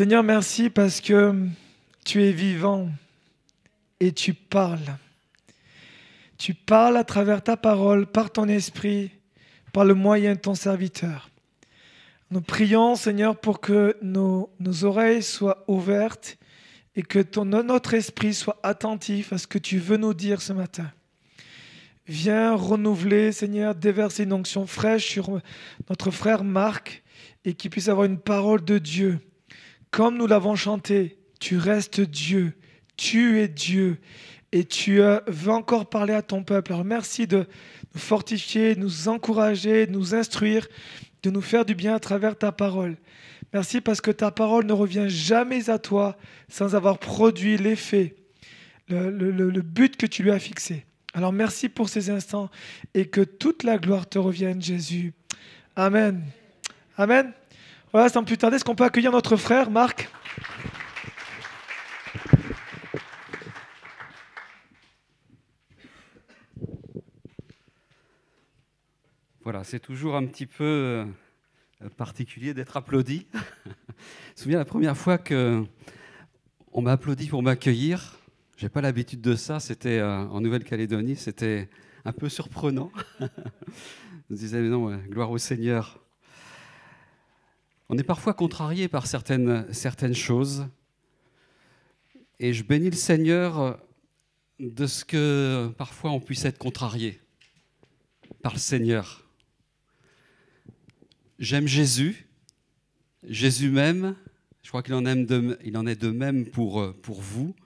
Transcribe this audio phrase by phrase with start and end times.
[0.00, 1.34] Seigneur, merci parce que
[2.06, 2.88] tu es vivant
[4.00, 4.96] et tu parles.
[6.38, 9.10] Tu parles à travers ta parole, par ton esprit,
[9.74, 11.28] par le moyen de ton serviteur.
[12.30, 14.48] Nous prions, Seigneur, pour que nos,
[14.84, 16.38] oreilles soient ouvertes
[16.96, 20.54] et que ton, notre esprit soit attentif à ce que tu veux nous dire ce
[20.54, 20.90] matin.
[22.06, 25.42] Viens renouveler, Seigneur, déverser une onction fraîche sur
[25.90, 27.02] notre frère Marc
[27.44, 29.18] et qu'il puisse avoir une parole de Dieu.
[29.90, 32.52] Comme nous l'avons chanté, tu restes Dieu,
[32.96, 33.98] tu es Dieu
[34.52, 36.72] et tu veux encore parler à ton peuple.
[36.72, 37.46] Alors merci de
[37.94, 40.68] nous fortifier, de nous encourager, de nous instruire,
[41.22, 42.96] de nous faire du bien à travers ta parole.
[43.52, 46.16] Merci parce que ta parole ne revient jamais à toi
[46.48, 48.14] sans avoir produit l'effet,
[48.88, 50.84] le, but que tu lui as fixé.
[51.14, 52.48] Alors merci pour ces instants
[52.94, 55.12] et que toute la gloire te revienne, Jésus.
[55.74, 56.22] Amen.
[56.96, 57.32] Amen.
[57.92, 60.08] Voilà, sans plus tarder, est-ce qu'on peut accueillir notre frère Marc
[69.42, 71.04] Voilà, c'est toujours un petit peu euh,
[71.96, 73.26] particulier d'être applaudi.
[73.34, 75.64] Je me souviens la première fois que
[76.70, 78.20] on m'a applaudi pour m'accueillir.
[78.56, 79.58] J'ai pas l'habitude de ça.
[79.58, 81.16] C'était euh, en Nouvelle-Calédonie.
[81.16, 81.68] C'était
[82.04, 82.92] un peu surprenant.
[83.18, 83.26] Je
[84.30, 86.00] me disais, mais non, gloire au Seigneur.
[87.92, 90.68] On est parfois contrarié par certaines, choses.
[92.38, 93.80] Et je bénis le Seigneur
[94.60, 97.20] de ce que parfois on puisse être contrarié
[98.42, 99.28] par le Seigneur.
[101.40, 102.28] J'aime Jésus.
[103.24, 104.14] Jésus m'aime.
[104.62, 107.56] Je crois qu'il en, est de même pour, pour vous.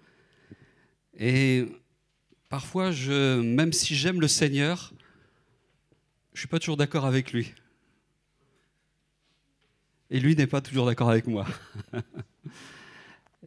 [1.18, 1.66] Et
[2.48, 4.94] parfois, même si j'aime le Seigneur,
[6.32, 7.52] je ne suis pas toujours d'accord avec lui.
[10.10, 11.46] Et lui n'est pas toujours d'accord avec moi.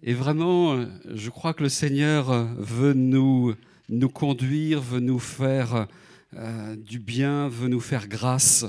[0.04, 3.56] Et vraiment, je crois que le Seigneur veut nous,
[3.90, 5.88] nous conduire, veut nous faire
[6.36, 8.66] euh, du bien, veut nous faire grâce.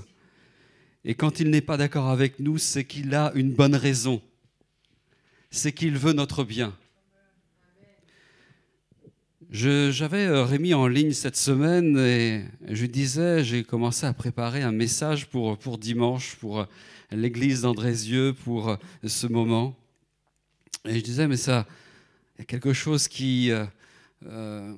[1.05, 4.23] Et quand il n'est pas d'accord avec nous, c'est qu'il a une bonne raison.
[5.51, 6.75] C'est qu'il veut notre bien.
[9.51, 14.73] J'avais euh, Rémi en ligne cette semaine et je disais, j'ai commencé à préparer un
[14.73, 16.67] message pour, pour dimanche, pour
[17.11, 19.77] l'église d'Andrézieux, pour ce moment.
[20.85, 21.67] Et je disais, mais ça,
[22.37, 23.51] il y a quelque chose qui...
[23.51, 23.65] Euh,
[24.27, 24.75] euh,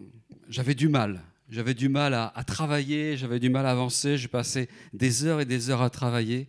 [0.48, 1.22] j'avais du mal.
[1.50, 5.44] J'avais du mal à, travailler, j'avais du mal à avancer, j'ai passé des heures et
[5.44, 6.48] des heures à travailler.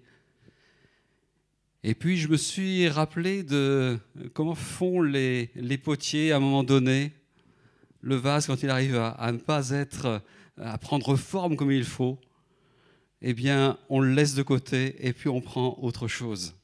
[1.83, 3.97] Et puis je me suis rappelé de
[4.35, 7.13] comment font les potiers à un moment donné.
[8.01, 10.21] Le vase, quand il arrive à, ne pas être,
[10.57, 12.19] à prendre forme comme il faut,
[13.21, 16.55] eh bien, on le laisse de côté et puis on prend autre chose.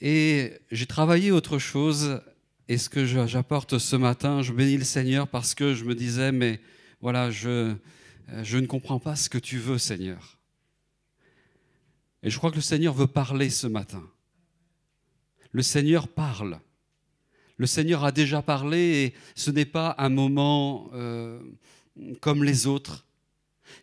[0.00, 2.20] Et j'ai travaillé autre chose
[2.68, 6.32] et ce que j'apporte ce matin, je bénis le Seigneur parce que je me disais,
[6.32, 6.60] mais
[7.00, 7.74] voilà, je,
[8.42, 10.38] je ne comprends pas ce que tu veux, Seigneur.
[12.22, 14.02] Et je crois que le Seigneur veut parler ce matin.
[15.52, 16.60] Le Seigneur parle.
[17.56, 21.40] Le Seigneur a déjà parlé et ce n'est pas un moment euh,
[22.20, 23.07] comme les autres.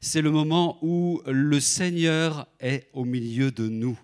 [0.01, 4.00] C'est le moment où le Seigneur est au milieu de nous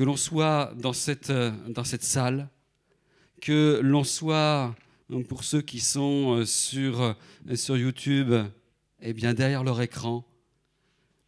[0.00, 1.52] que l'on soit dans cette, euh,
[2.00, 2.48] salle,
[3.42, 4.74] que l'on soit,
[5.28, 7.14] pour ceux qui sont euh, sur, euh,
[7.54, 8.32] sur YouTube,
[9.02, 10.26] eh bien derrière leur écran,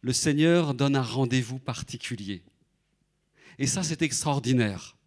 [0.01, 2.41] le Seigneur donne un rendez-vous particulier.
[3.59, 4.97] Et ça, c'est extraordinaire.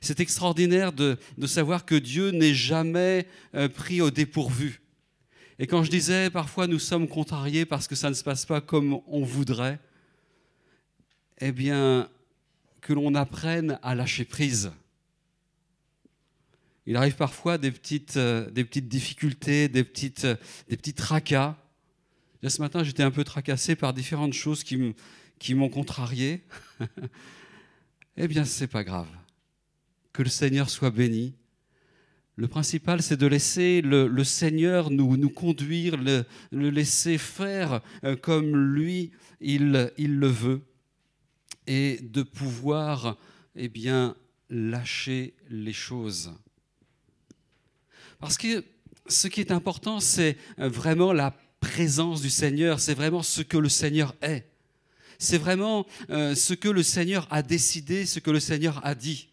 [0.00, 3.26] C'est extraordinaire de, de, savoir que Dieu n'est jamais
[3.74, 4.80] pris au dépourvu.
[5.58, 8.60] Et quand je disais, parfois nous sommes contrariés parce que ça ne se passe pas
[8.60, 9.80] comme on voudrait,
[11.40, 12.08] eh bien,
[12.80, 14.70] que l'on apprenne à lâcher prise.
[16.86, 20.26] Il arrive parfois des petites, euh, des petites difficultés, des, petites,
[20.68, 21.56] des petits tracas.
[22.42, 24.94] ce matin, j'étais un peu tracassé par différentes choses qui,
[25.38, 26.44] qui m'ont contrarié.
[28.16, 29.08] eh bien, ce n'est pas grave.
[30.12, 31.34] Que le Seigneur soit béni.
[32.38, 39.10] Le principal, c'est de laisser le, Seigneur nous, conduire, le, laisser faire euh, comme lui,
[39.40, 40.62] il, le veut
[41.66, 43.18] et de pouvoir
[43.56, 44.14] eh bien,
[44.50, 46.32] lâcher les choses.
[48.20, 48.64] Parce que
[49.08, 53.68] ce qui est important, c'est vraiment la présence du Seigneur, c'est vraiment ce que le
[53.68, 54.48] Seigneur est.
[55.18, 59.28] C'est vraiment euh, ce que le Seigneur a décidé, ce que le Seigneur a dit.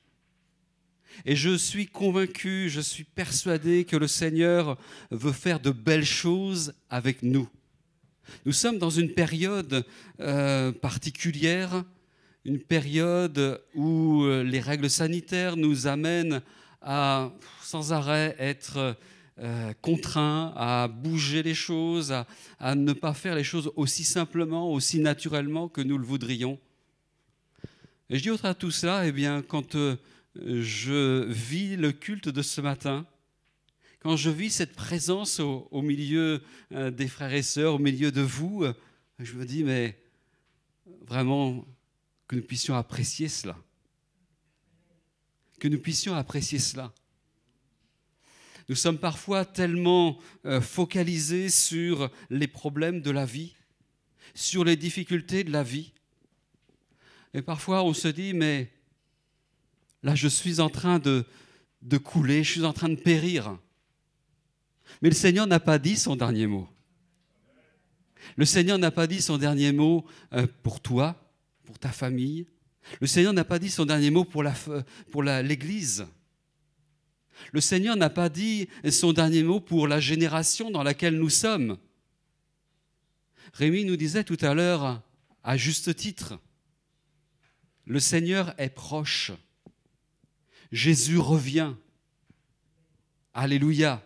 [1.25, 4.77] Et je suis convaincu, je suis persuadé que le Seigneur
[5.11, 7.47] veut faire de belles choses avec nous.
[8.45, 9.85] Nous sommes dans une période
[10.19, 11.83] euh, particulière
[12.45, 16.41] une période où euh, les règles sanitaires nous amènent
[16.81, 17.31] à
[17.61, 18.95] sans arrêt être
[19.39, 22.13] euh, contraints à bouger les choses,
[22.59, 26.59] à, ne pas faire les choses aussi simplement, aussi naturellement que nous le voudrions.
[28.11, 29.75] Et je dis autre à tout ça, eh bien, quand
[30.35, 33.05] je vis le culte de ce matin,
[33.99, 38.65] quand je vis cette présence au, milieu des frères et sœurs, au milieu de vous,
[39.19, 39.97] je me dis, mais
[41.07, 41.65] vraiment,
[42.27, 43.57] que nous puissions apprécier cela.
[45.59, 46.93] Que nous puissions apprécier cela.
[48.67, 53.55] Nous sommes parfois tellement euh, focalisés sur les problèmes de la vie,
[54.33, 55.93] sur les difficultés de la vie.
[57.35, 58.71] Et parfois on se dit, mais
[60.05, 61.25] là je suis en train de,
[61.97, 63.57] couler, je suis en train de périr.
[65.01, 66.69] Mais le Seigneur n'a pas dit son dernier mot.
[68.37, 71.15] Le Seigneur n'a pas dit son dernier mot euh, pour toi,
[71.65, 72.45] pour ta famille.
[73.01, 74.43] Le Seigneur n'a pas dit son dernier mot pour
[75.23, 76.05] l'Église.
[77.51, 81.77] Le Seigneur n'a pas dit son dernier mot pour la génération dans laquelle nous sommes.
[83.53, 85.01] Rémi nous disait tout à l'heure,
[85.43, 86.39] à juste titre,
[87.85, 89.31] le Seigneur est proche.
[90.71, 91.73] Jésus revient.
[93.33, 94.01] Alléluia.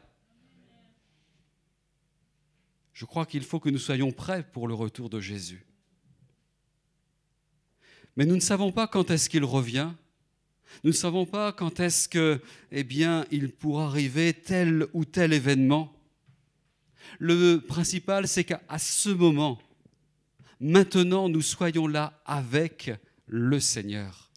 [2.94, 5.66] Je crois qu'il faut que nous soyons prêts pour le retour de Jésus.
[8.18, 9.92] Mais nous ne savons pas quand est-ce qu'il revient.
[10.84, 12.42] Nous ne savons pas quand est-ce que,
[12.72, 15.96] eh bien, il pourra arriver tel ou tel événement.
[17.18, 19.60] Le principal, c'est qu'à ce moment,
[20.60, 22.92] maintenant, nous soyons là avec
[23.26, 24.29] le Seigneur.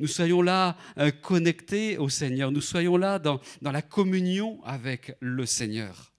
[0.00, 2.50] Nous soyons là euh, connectés au Seigneur.
[2.50, 6.14] Nous soyons là dans, dans la communion avec le Seigneur.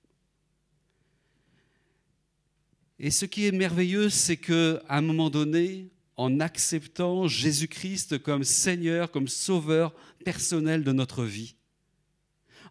[2.99, 9.09] Et ce qui est merveilleux, c'est qu'à un moment donné, en acceptant Jésus-Christ comme Seigneur,
[9.09, 11.55] comme Sauveur personnel de notre vie,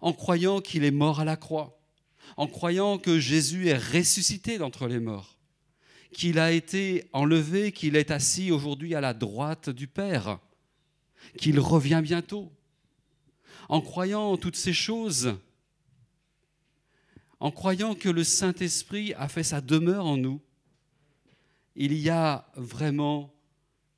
[0.01, 1.83] en croyant qu'il est mort à la croix,
[2.37, 5.41] en croyant que Jésus est ressuscité d'entre les morts,
[6.13, 10.39] qu'il a été enlevé, qu'il est assis aujourd'hui à la droite du Père,
[11.39, 12.53] qu'il revient bientôt.
[13.69, 15.35] En croyant toutes ces choses,
[17.39, 20.41] en croyant que le Saint-Esprit a fait sa demeure en nous,
[21.77, 23.33] il y a vraiment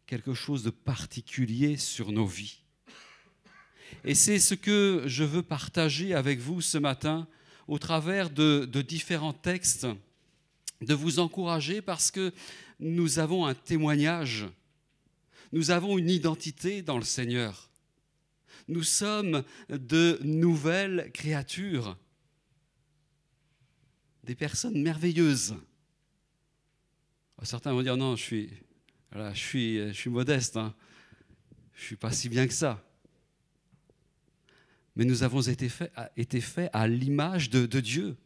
[0.06, 2.62] quelque chose de particulier sur nos vies.
[4.04, 7.26] Et c'est ce que je veux partager avec vous ce matin
[7.68, 9.86] au travers de, différents textes,
[10.80, 12.32] de vous encourager parce que
[12.80, 14.46] nous avons un témoignage,
[15.52, 17.70] nous avons une identité dans le Seigneur.
[18.68, 21.96] Nous sommes de nouvelles créatures,
[24.24, 25.54] des personnes merveilleuses.
[27.42, 28.50] Certains vont dire non, je suis,
[29.12, 30.74] je, suis, je suis modeste, hein.
[31.74, 32.84] je ne suis pas si bien que ça.
[34.94, 35.92] Mais nous avons été faits
[36.40, 38.16] fait à l'image de, Dieu.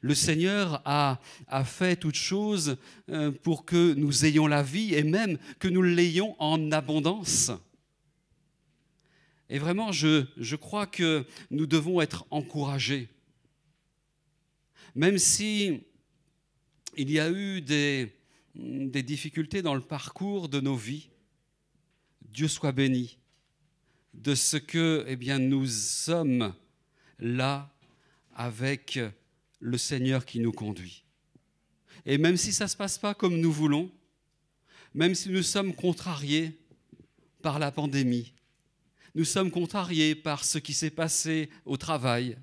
[0.00, 1.20] Le Seigneur a,
[1.64, 2.76] fait toutes choses
[3.08, 7.50] euh, pour que nous ayons la vie et même que nous l'ayons en abondance.
[9.48, 13.08] Et vraiment, je, je crois que nous devons être encouragés.
[14.94, 15.82] Même si
[16.96, 18.12] il y a eu des,
[18.54, 21.10] des difficultés dans le parcours de nos vies,
[22.22, 23.18] Dieu soit béni
[24.14, 26.54] de ce que eh bien, nous sommes
[27.18, 27.72] là
[28.34, 28.98] avec
[29.60, 31.04] le Seigneur qui nous conduit.
[32.06, 33.90] Et même si ça ne se passe pas comme nous voulons,
[34.94, 36.58] même si nous sommes contrariés
[37.42, 38.32] par la pandémie,
[39.14, 42.36] nous sommes contrariés par ce qui s'est passé au travail,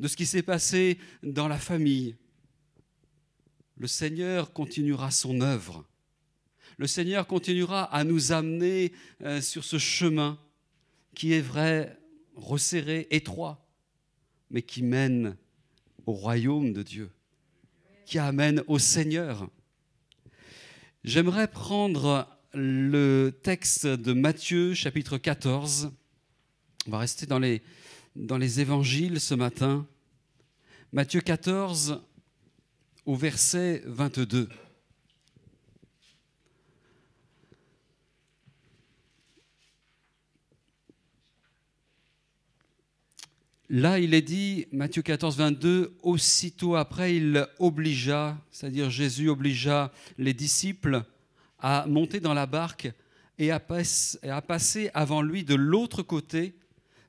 [0.00, 2.16] de ce qui s'est passé dans la famille,
[3.76, 5.84] le Seigneur continuera son œuvre.
[6.78, 10.38] Le Seigneur continuera à nous amener euh, sur ce chemin
[11.14, 11.98] qui est vrai,
[12.34, 13.66] resserré, étroit,
[14.50, 15.36] mais qui mène
[16.06, 17.10] au royaume de Dieu,
[18.06, 19.48] qui amène au Seigneur.
[21.04, 25.92] J'aimerais prendre le texte de Matthieu chapitre 14.
[26.86, 27.62] On va rester dans les,
[28.16, 29.86] dans les évangiles ce matin.
[30.92, 32.02] Matthieu 14,
[33.06, 34.48] au verset 22.
[43.74, 50.34] Là, il est dit, Matthieu 14, 22, aussitôt après, il obligea, c'est-à-dire Jésus obligea les
[50.34, 51.04] disciples
[51.58, 52.92] à monter dans la barque
[53.38, 56.54] et à, passer avant lui de l'autre côté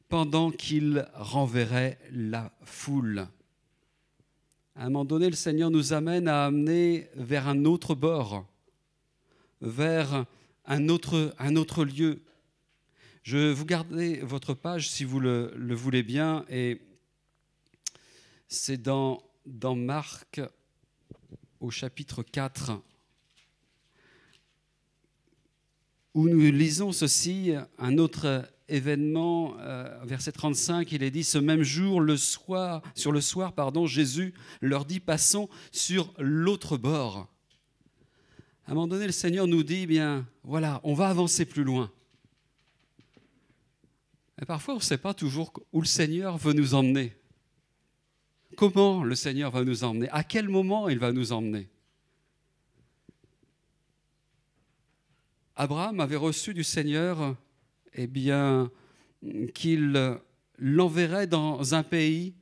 [0.08, 3.28] pendant qu'il renverrait la foule.
[4.78, 8.46] À un moment donné, le Seigneur nous amène à amener vers un autre bord,
[9.60, 10.24] vers
[10.66, 12.22] un autre, un autre lieu.
[13.24, 16.82] Je vous gardez votre page si vous le, le voulez bien, et
[18.50, 20.42] c'est dans, dans Marc
[21.62, 22.82] au chapitre 4,
[26.14, 31.64] où nous lisons ceci, un autre événement, euh, verset 35, il est dit, ce même
[31.64, 37.30] jour, le soir, sur le soir, pardon, Jésus leur dit, passons sur l'autre bord.
[38.66, 41.90] À un moment donné, le Seigneur nous dit, bien, voilà, on va avancer plus loin.
[44.42, 47.16] Et parfois, on ne sait pas toujours où le Seigneur veut nous emmener.
[48.56, 50.10] Comment le Seigneur va nous emmener?
[50.10, 51.70] À quel moment il va nous emmener?
[55.56, 57.36] Abraham avait reçu du Seigneur
[57.94, 58.72] eh bien,
[59.54, 60.18] qu'il
[60.58, 62.34] l'enverrait dans un pays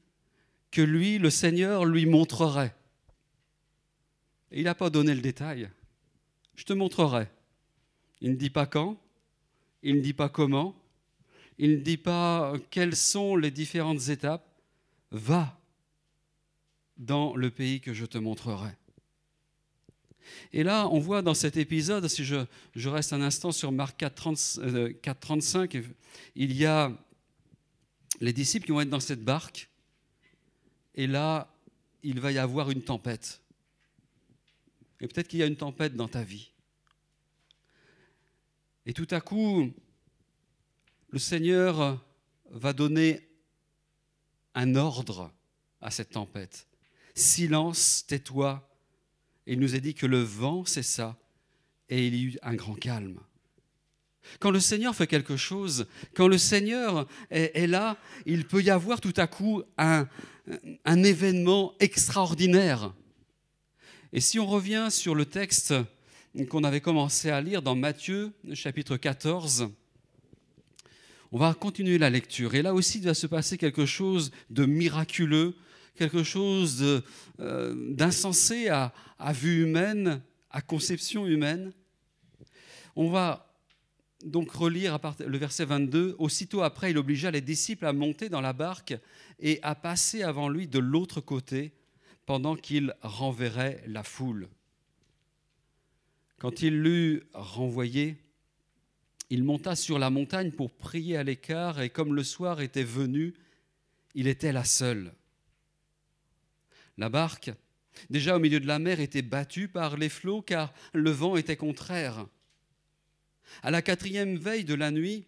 [0.72, 2.74] que lui, le Seigneur, lui montrerait.
[4.52, 5.70] il n'a pas donné le détail.
[6.56, 7.28] Je te montrerai.
[8.22, 8.98] Il ne dit pas quand,
[9.84, 10.81] il ne dit pas comment,
[11.58, 14.48] il ne dit pas quelles sont les différentes étapes.
[15.12, 15.58] Va
[16.98, 18.72] dans le pays que je te montrerai.
[20.54, 24.16] Et là, on voit dans cet épisode, si je, reste un instant sur Marc 4,
[25.20, 25.84] 35, euh,
[26.36, 26.92] il y a
[28.20, 29.70] les disciples qui vont être dans cette barque.
[30.96, 31.54] Et là,
[32.04, 33.42] il va y avoir une tempête.
[35.00, 36.52] Et peut-être qu'il y a une tempête dans ta vie.
[38.86, 39.72] Et tout à coup,
[41.12, 42.02] le Seigneur
[42.50, 43.28] va donner
[44.56, 45.32] un ordre
[45.82, 46.68] à cette tempête.
[47.14, 48.68] Silence, tais-toi,
[49.46, 51.18] il nous a dit que le vent cessa
[51.90, 53.20] et il y eut un grand calme.
[54.40, 59.02] Quand le Seigneur fait quelque chose, quand le Seigneur est, là, il peut y avoir
[59.02, 60.08] tout à coup un,
[60.86, 62.94] un événement extraordinaire.
[64.14, 65.74] Et si on revient sur le texte
[66.50, 69.70] qu'on avait commencé à lire dans Matthieu chapitre 14,
[71.32, 72.56] on va continuer la lecture.
[72.56, 75.56] Et là aussi, il va se passer quelque chose de miraculeux,
[75.96, 77.04] quelque chose
[77.40, 78.94] euh, d'insensé à,
[79.34, 81.72] vue humaine, à conception humaine.
[82.96, 83.48] On va
[84.26, 86.16] donc relire le verset 22.
[86.20, 88.94] Aussitôt après, il obligea les disciples à monter dans la barque
[89.40, 91.72] et à passer avant lui de l'autre côté
[92.26, 94.50] pendant qu'il renverrait la foule.
[96.40, 98.18] Quand il l'eut renvoyé,
[99.32, 103.34] il monta sur la montagne pour prier à l'écart, et comme le soir était venu,
[104.14, 105.14] il était la seule.
[106.98, 107.50] La barque,
[108.10, 111.56] déjà au milieu de la mer, était battue par les flots car le vent était
[111.56, 112.28] contraire.
[113.64, 115.26] À la quatrième veille de la nuit,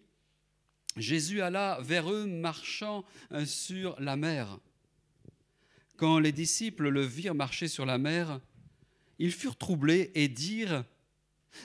[0.98, 4.58] Jésus alla vers eux marchant euh, sur la mer.
[5.96, 8.38] Quand les disciples le virent marcher sur la mer,
[9.18, 10.84] ils furent troublés et dirent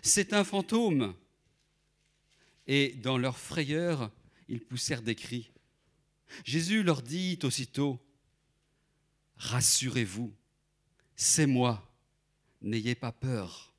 [0.01, 1.13] C'est un fantôme.
[2.69, 4.11] Et dans leur frayeur,
[4.47, 5.51] ils poussèrent des cris.
[6.45, 7.99] Jésus leur dit aussitôt
[9.37, 10.31] Rassurez-vous,
[11.15, 11.91] c'est moi,
[12.61, 13.73] n'ayez pas peur.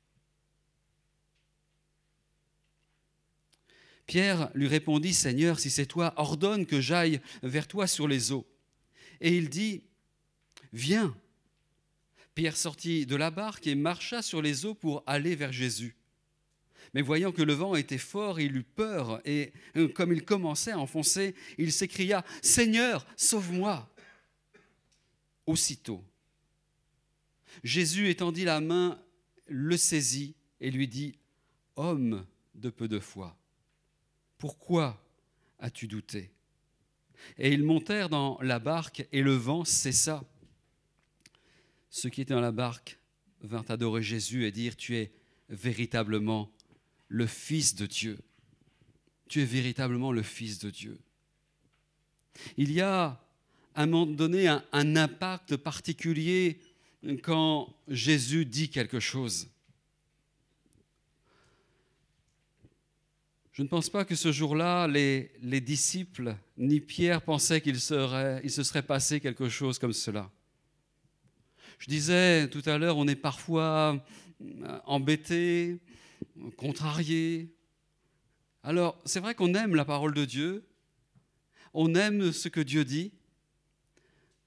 [4.07, 8.45] Pierre lui répondit, Seigneur, si c'est toi, ordonne que j'aille vers toi sur les eaux.
[9.21, 9.83] Et il dit,
[10.73, 11.15] Viens.
[12.35, 15.95] Pierre sortit de la barque et marcha sur les eaux pour aller vers Jésus.
[16.93, 20.71] Mais voyant que le vent était fort, il eut peur, et euh, comme il commençait
[20.71, 23.87] à enfoncer, il s'écria, Seigneur, sauve-moi.
[25.45, 26.03] Aussitôt,
[27.63, 29.01] Jésus étendit la main,
[29.47, 31.17] le saisit et lui dit,
[31.75, 33.37] Homme de peu de foi,
[34.37, 35.01] pourquoi
[35.59, 36.31] as-tu douté?
[37.37, 40.23] Et ils montèrent dans la barque et le vent cessa.
[41.89, 42.99] Ceux qui étaient dans la barque
[43.41, 45.11] vinrent adorer Jésus et dire, Tu es
[45.49, 46.51] véritablement
[47.11, 48.17] le Fils de Dieu.
[49.27, 50.97] Tu es véritablement le Fils de Dieu.
[52.55, 53.21] Il y a
[53.75, 56.59] à un moment donné un, impact particulier
[57.21, 59.49] quand Jésus dit quelque chose.
[63.51, 68.63] Je ne pense pas que ce jour-là, les, les, disciples ni Pierre pensaient qu'il se
[68.63, 70.31] serait passé quelque chose comme cela.
[71.77, 74.01] Je disais tout à l'heure, on est parfois
[74.85, 75.79] embêté,
[76.57, 77.53] contrarié.
[78.63, 80.67] Alors, c'est vrai qu'on aime la parole de Dieu,
[81.73, 83.11] on aime ce que Dieu dit,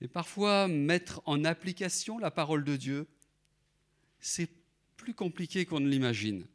[0.00, 3.06] et parfois, mettre en application la parole de Dieu,
[4.20, 4.50] c'est
[4.96, 6.46] plus compliqué qu'on ne l'imagine.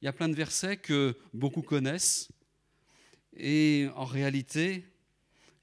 [0.00, 2.30] Il y a plein de versets que beaucoup connaissent,
[3.36, 4.84] et en réalité,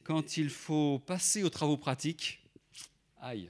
[0.03, 2.41] quand il faut passer aux travaux pratiques,
[3.19, 3.49] aïe.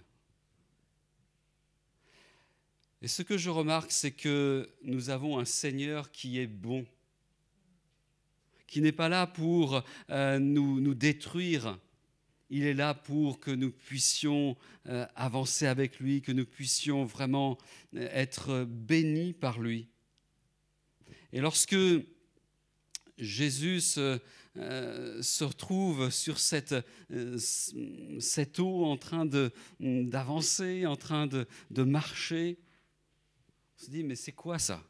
[3.01, 6.85] Et ce que je remarque, c'est que nous avons un Seigneur qui est bon,
[8.65, 11.77] qui n'est pas là pour euh, nous, détruire.
[12.49, 17.59] Il est là pour que nous puissions euh, avancer avec lui, que nous puissions vraiment
[17.95, 19.89] euh, être bénis par lui.
[21.33, 21.77] Et lorsque
[23.19, 24.19] Jésus se,
[24.55, 26.75] se retrouve sur cette,
[28.19, 29.27] cette eau en train
[29.79, 32.57] d'avancer, en train de, de marcher,
[33.77, 34.83] on se dit, mais c'est quoi ça,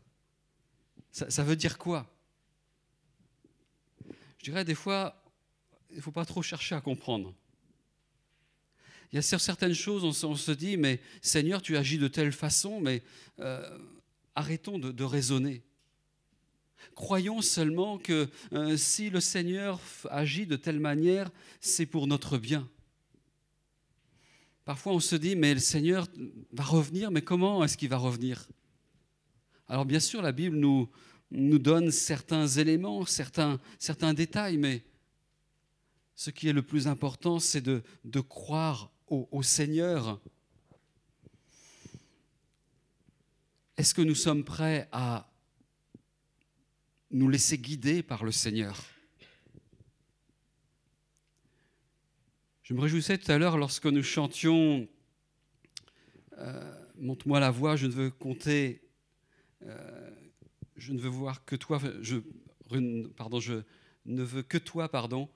[1.11, 2.09] ça veut dire quoi?
[4.37, 5.21] Je dirais des fois,
[5.89, 7.33] il ne faut pas trop chercher à comprendre.
[9.11, 12.81] Il y a certaines choses, on se, dit, mais Seigneur, tu agis de telle façon,
[12.81, 13.03] mais
[13.39, 13.77] euh,
[14.35, 15.63] arrêtons de, raisonner.
[16.93, 19.79] Croyons seulement que euh, si le Seigneur
[20.09, 22.69] agit de telle manière, c'est pour notre bien.
[24.65, 26.07] Parfois on se dit, mais le Seigneur
[26.51, 28.47] va revenir, mais comment est-ce qu'il va revenir?
[29.67, 30.89] Alors bien sûr, la Bible nous,
[31.31, 33.59] donne certains éléments, certains,
[34.13, 34.83] détails, mais
[36.15, 37.81] ce qui est le plus important, c'est de,
[38.21, 40.21] croire au, Seigneur.
[43.75, 45.29] Est-ce que nous sommes prêts à
[47.11, 48.81] nous laisser guider par le Seigneur?
[52.63, 54.87] Je me réjouissais tout à l'heure lorsque nous chantions
[56.37, 58.86] euh, Montre-moi la voix, je ne veux compter
[59.65, 60.09] euh,
[60.75, 61.79] je ne veux voir que toi,
[63.15, 63.61] pardon, je
[64.05, 65.29] ne veux que toi, pardon,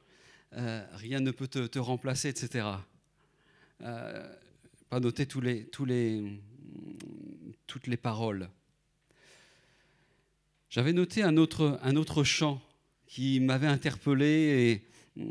[0.53, 2.67] euh, rien ne peut te, remplacer, etc.
[3.81, 4.35] Euh,
[4.89, 5.69] pas noter tous les,
[7.67, 8.49] toutes les paroles.
[10.69, 12.61] J'avais noté un autre, un autre chant
[13.07, 14.81] qui m'avait interpellé.
[15.17, 15.23] Et,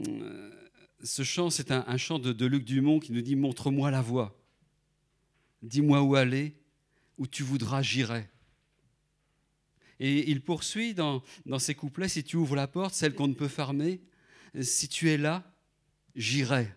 [1.02, 4.36] ce chant, c'est un, chant de, de Luc Dumont qui nous dit Montre-moi la voie.
[5.62, 6.54] Dis-moi où aller,
[7.16, 8.28] où tu voudras, j'irai.
[10.00, 11.22] Et il poursuit dans,
[11.58, 14.00] ces couplets, si tu ouvres la porte, celle qu'on ne peut fermer,
[14.62, 15.44] si tu es là,
[16.16, 16.74] j'irai.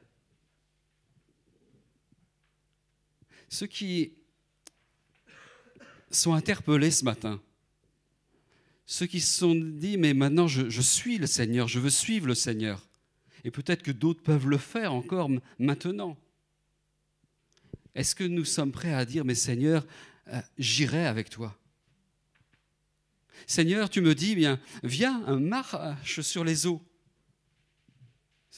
[3.47, 4.13] Ceux qui
[6.11, 7.41] sont interpellés ce matin,
[8.85, 12.27] ceux qui se sont dit, mais maintenant je, je suis le Seigneur, je veux suivre
[12.27, 12.85] le Seigneur.
[13.45, 16.17] Et peut-être que d'autres peuvent le faire encore maintenant.
[17.95, 19.85] Est-ce que nous sommes prêts à dire, mais Seigneur,
[20.27, 21.57] euh, j'irai avec toi?
[23.47, 26.81] Seigneur, tu me dis, bien, viens, marche sur les eaux.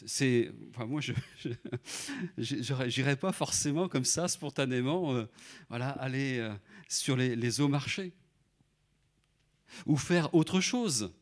[0.05, 1.13] C'est, enfin, moi, je
[2.85, 5.25] n'irais pas forcément comme ça, spontanément, euh,
[5.69, 6.53] voilà, aller euh,
[6.89, 8.11] sur les, eaux marcher.
[9.85, 11.13] Ou faire autre chose.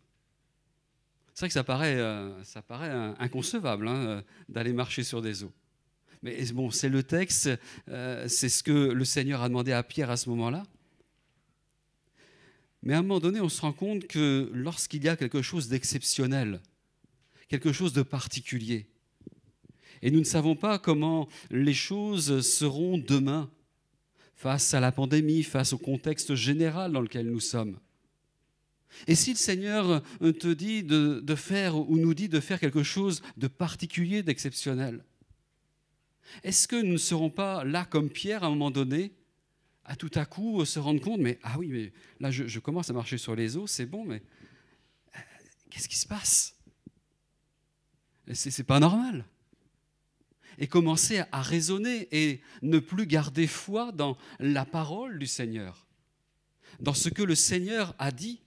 [1.35, 5.53] C'est vrai que ça paraît, euh, inconcevable hein, d'aller marcher sur des eaux.
[6.23, 7.49] Mais bon, c'est le texte,
[7.87, 10.63] c'est ce que le Seigneur a demandé à Pierre à ce moment-là.
[12.83, 15.69] Mais à un moment donné, on se rend compte que lorsqu'il y a quelque chose
[15.69, 16.61] d'exceptionnel,
[17.47, 18.87] quelque chose de particulier,
[20.01, 23.49] et nous ne savons pas comment les choses seront demain,
[24.35, 27.79] face à la pandémie, face au contexte général dans lequel nous sommes.
[29.07, 33.21] Et si le Seigneur te dit de, faire ou nous dit de faire quelque chose
[33.37, 35.05] de particulier, d'exceptionnel,
[36.43, 39.13] est-ce que nous ne serons pas là comme Pierre à un moment donné
[39.85, 42.93] à tout à coup se rendre compte, mais ah oui, mais là je, commence à
[42.93, 44.21] marcher sur les eaux, c'est bon, mais
[45.15, 45.19] euh,
[45.69, 46.55] qu'est-ce qui se passe?
[48.33, 49.25] C'est pas normal.
[50.57, 55.87] Et commencer à raisonner et ne plus garder foi dans la parole du Seigneur,
[56.79, 58.39] dans ce que le Seigneur a dit.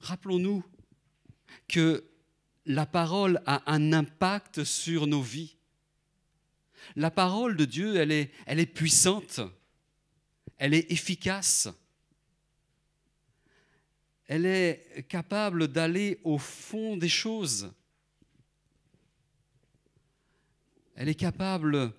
[0.00, 0.64] Rappelons-nous
[1.68, 2.04] que
[2.66, 5.53] la parole a un impact sur nos vies.
[6.96, 9.40] La parole de Dieu, elle est, puissante,
[10.58, 11.68] elle est efficace,
[14.26, 17.72] elle est capable d'aller au fond des choses.
[20.94, 21.92] Elle est capable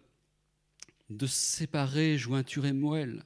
[1.09, 3.23] de séparer jointure et moelle.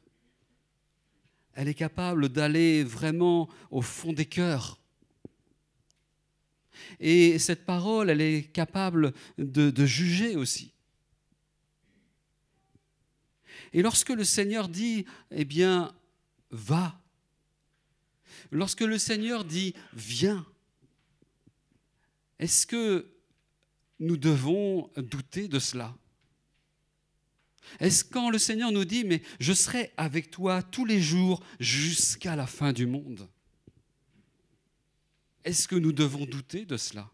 [1.53, 4.79] Elle est capable d'aller vraiment au fond des cœurs.
[6.99, 10.73] Et cette parole, elle est capable de juger aussi.
[13.73, 15.93] Et lorsque le Seigneur dit, eh bien,
[16.51, 16.99] va,
[18.51, 20.45] lorsque le Seigneur dit, viens,
[22.39, 23.07] est-ce que
[23.99, 25.95] nous devons douter de cela?
[27.79, 32.35] Est-ce quand le Seigneur nous dit, mais je serai avec toi tous les jours jusqu'à
[32.35, 33.29] la fin du monde?
[35.43, 37.09] Est-ce que nous devons douter de cela?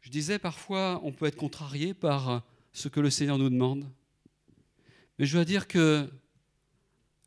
[0.00, 2.42] Je disais parfois, on peut être contrarié par
[2.74, 3.90] ce que le Seigneur nous demande.
[5.18, 6.10] Mais je dois dire que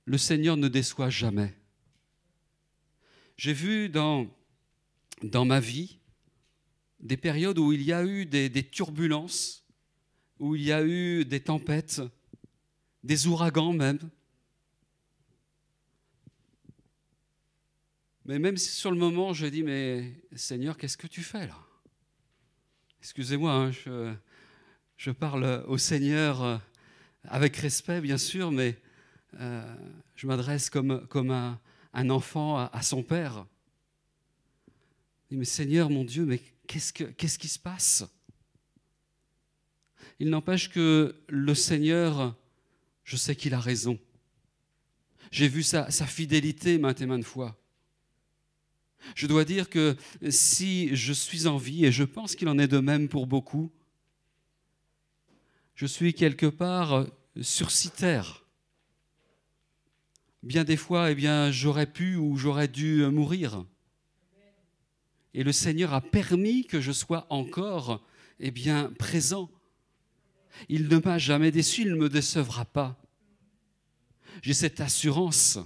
[0.06, 1.56] le Seigneur ne déçoit jamais.
[3.38, 4.28] J'ai vu dans,
[5.24, 6.00] dans ma vie
[7.00, 9.66] des périodes où il y a eu des, turbulences,
[10.40, 12.02] où il y a eu des tempêtes,
[13.04, 14.00] des ouragans même.
[18.26, 21.58] Mais même sur le moment, je dis, mais Seigneur, qu'est-ce que tu fais là?
[23.00, 24.14] Excusez-moi, hein, je,
[24.98, 26.58] je, parle au Seigneur euh,
[27.24, 28.78] avec respect, bien sûr, mais
[29.40, 29.76] euh,
[30.16, 33.46] je m'adresse comme, comme un, enfant à, son père.
[35.30, 38.04] Dis, mais Seigneur, mon Dieu, mais qu'est-ce, que, qu'est-ce qui se passe?
[40.20, 42.36] Il n'empêche que le Seigneur,
[43.04, 44.00] je sais qu'il a raison.
[45.32, 47.58] J'ai vu sa, sa fidélité maintes et maintes fois.
[49.16, 49.96] Je dois dire que
[50.30, 53.72] si je suis en vie, et je pense qu'il en est de même pour beaucoup,
[55.78, 57.06] je suis quelque part
[57.40, 58.44] sur terre.
[60.42, 63.64] Bien des fois, eh bien, j'aurais pu ou j'aurais dû mourir.
[65.36, 68.04] Et le Seigneur a permis que je sois encore
[68.40, 69.52] eh bien, présent.
[70.68, 73.00] Il ne m'a jamais déçu, il ne me décevra pas.
[74.42, 75.60] J'ai cette assurance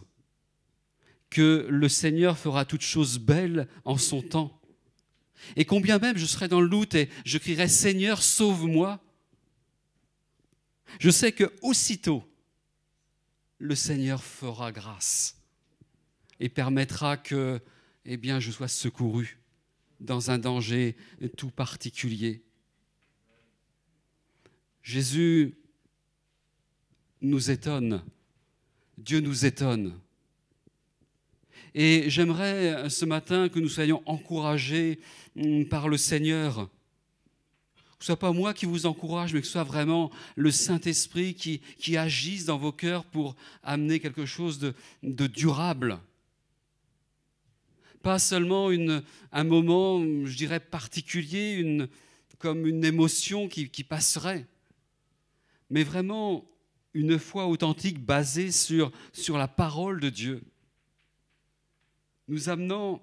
[1.29, 4.59] que le Seigneur fera toutes choses belles en son temps.
[5.55, 9.01] Et combien même je serai dans le doute et je crierai Seigneur, sauve-moi,
[10.99, 12.23] je sais que aussitôt
[13.57, 15.37] le Seigneur fera grâce
[16.39, 17.61] et permettra que
[18.05, 19.37] eh bien je sois secouru
[19.99, 20.95] dans un danger
[21.37, 22.43] tout particulier.
[24.81, 25.55] Jésus
[27.21, 28.03] nous étonne.
[28.97, 29.99] Dieu nous étonne.
[31.73, 34.99] Et j'aimerais euh, ce matin que nous soyons encouragés
[35.37, 36.69] hum, par le Seigneur.
[38.01, 41.61] Ce soit pas moi qui vous encourage, mais que ce soit vraiment le Saint-Esprit qui,
[41.77, 45.99] qui agisse dans vos cœurs pour amener quelque chose de, de durable.
[48.01, 51.87] Pas seulement une, un moment, je dirais, particulier, une,
[52.39, 54.47] comme une émotion qui, qui passerait,
[55.69, 56.45] mais vraiment
[56.93, 60.41] une foi authentique basée sur, sur la parole de Dieu
[62.31, 63.01] nous amenant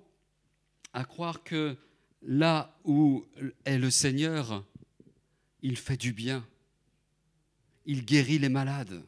[0.94, 1.76] à croire que
[2.22, 3.26] là où
[3.66, 4.64] est le Seigneur,
[5.62, 6.46] il fait du bien,
[7.84, 9.02] il guérit les malades.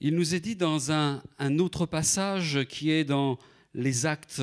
[0.00, 1.22] Il nous est dit dans un,
[1.58, 3.38] autre passage qui est dans
[3.74, 4.42] les actes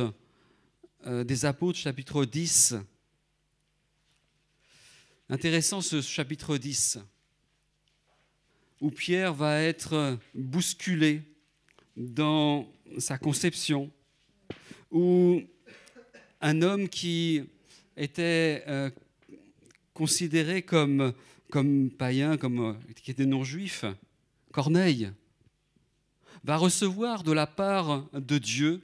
[1.06, 2.76] euh, des apôtres, chapitre 10.
[5.30, 7.00] Intéressant ce chapitre 10,
[8.82, 11.24] où Pierre va être bousculé
[11.96, 13.92] dans sa conception,
[14.92, 15.42] où
[16.40, 17.44] un homme qui
[17.98, 18.90] était euh,
[19.94, 21.14] considéré comme,
[21.52, 23.86] comme païen, comme, euh, qui était non-juif,
[24.52, 25.12] Corneille,
[26.44, 28.82] va recevoir de la part de Dieu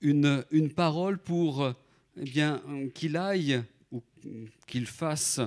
[0.00, 1.74] une, une parole pour
[2.16, 2.62] eh bien,
[2.94, 4.02] qu'il aille ou
[4.66, 5.40] qu'il fasse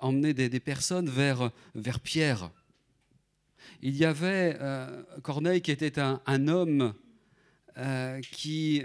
[0.00, 2.50] emmener des, personnes vers, vers Pierre.
[3.82, 6.94] Il y avait euh, Corneille qui était un, homme
[7.78, 8.84] euh, qui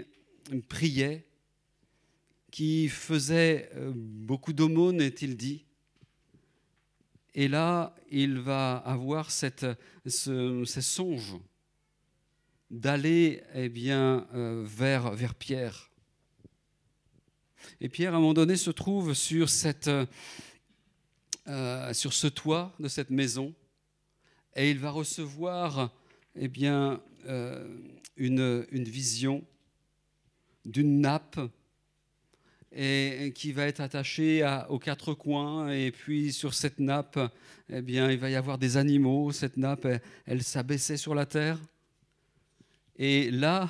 [0.68, 1.24] priait,
[2.52, 5.64] qui faisait euh, beaucoup d'aumônes, est-il dit.
[7.34, 9.64] Et là, il va avoir cette,
[10.06, 10.62] ce,
[12.70, 15.90] d'aller eh bien, euh, vers, Pierre.
[17.80, 19.48] Et Pierre, à un moment donné, se trouve euh, sur
[22.12, 23.54] ce toit de cette maison
[24.54, 25.90] et il va recevoir
[26.36, 27.00] eh bien,
[28.16, 29.42] une, vision
[30.66, 31.40] d'une nappe
[32.74, 35.70] et, qui va être attachée à, aux quatre coins.
[35.70, 37.18] Et puis sur cette nappe,
[37.68, 39.32] eh bien, il va y avoir des animaux.
[39.32, 39.86] Cette nappe,
[40.26, 41.58] elle, s'abaissait sur la terre.
[42.96, 43.68] Et là,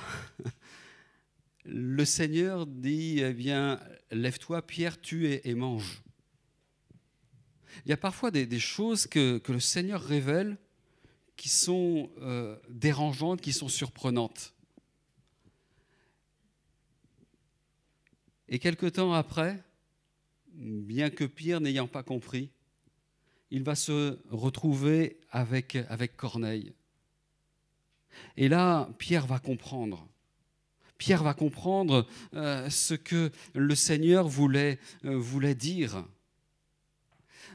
[1.65, 6.03] le Seigneur dit, eh bien, lève-toi, Pierre, tue et, et, mange.
[7.87, 10.59] Il y a parfois des, des choses que, que le Seigneur révèle
[11.37, 14.52] qui sont euh, dérangeantes, qui sont surprenantes.
[18.49, 19.63] Et quelque temps après,
[20.55, 22.51] bien que Pierre n'ayant pas compris,
[23.51, 25.77] il va se retrouver avec,
[26.17, 26.73] Corneille.
[28.37, 30.09] Et là, Pierre va comprendre.
[30.99, 36.05] Pierre va comprendre euh, ce que le Seigneur voulait, euh, dire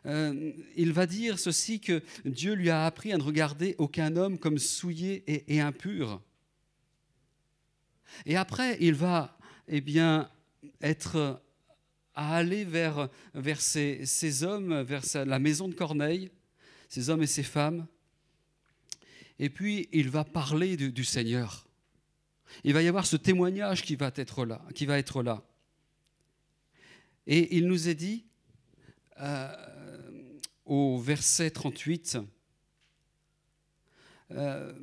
[0.05, 4.37] euh, il va dire ceci que Dieu lui a appris à ne regarder aucun homme
[4.37, 6.21] comme souillé et, et impur.
[8.25, 10.29] Et après, il va eh bien,
[10.81, 11.41] être
[12.13, 16.31] à aller vers, vers ces, ces hommes, vers la maison de Corneille,
[16.89, 17.85] ces hommes et ces femmes.
[19.39, 21.67] Et puis, il va parler du, du Seigneur.
[22.63, 24.61] Il va y avoir ce témoignage qui va être là.
[24.73, 25.43] Qui va être là.
[27.27, 28.25] Et il nous est dit,
[29.19, 29.53] euh,
[30.65, 32.17] au verset 38,
[34.31, 34.73] euh,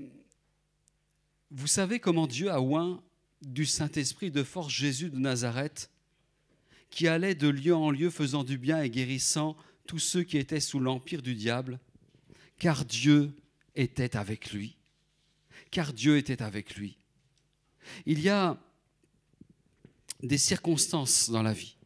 [1.51, 3.03] vous savez comment Dieu a oint
[3.47, 5.91] du Saint-Esprit de force Jésus de Nazareth,
[6.91, 10.61] qui allait de lieu en lieu faisant du bien et guérissant tous ceux qui étaient
[10.61, 11.81] sous l'empire du diable,
[12.59, 13.33] car Dieu
[13.75, 14.77] était avec lui.
[15.71, 16.97] Car Dieu était avec lui.
[18.07, 18.59] Il y a
[20.23, 21.77] des circonstances dans la vie.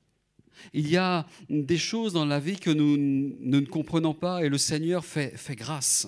[0.72, 4.58] Il y a des choses dans la vie que nous, ne comprenons pas et le
[4.58, 6.06] Seigneur fait grâce.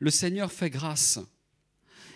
[0.00, 1.18] Le Seigneur fait grâce.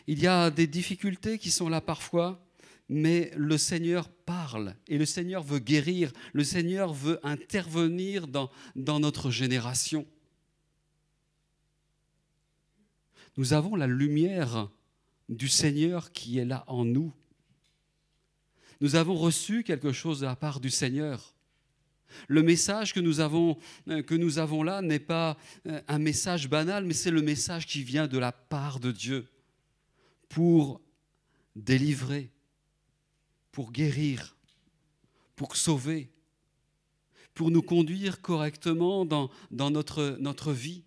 [0.07, 2.45] Il y a des difficultés qui sont là parfois,
[2.89, 9.31] mais le Seigneur parle et le Seigneur veut guérir, le Seigneur veut intervenir dans, notre
[9.31, 10.07] génération.
[13.37, 14.69] Nous avons la lumière
[15.29, 17.15] du Seigneur qui est là en nous.
[18.81, 21.35] Nous avons reçu quelque chose de la part du Seigneur.
[22.29, 23.57] Le message que nous avons,
[23.89, 28.19] euh, là n'est pas euh, un message banal, mais c'est le message qui vient de
[28.19, 29.33] la part de Dieu
[30.33, 30.81] pour
[31.55, 32.31] délivrer,
[33.51, 34.35] pour guérir,
[35.37, 36.11] pour sauver,
[37.35, 40.85] pour nous conduire correctement dans, notre, vie,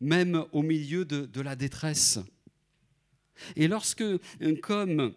[0.00, 2.18] même au milieu de, la détresse.
[3.54, 4.04] Et lorsque,
[4.60, 5.14] comme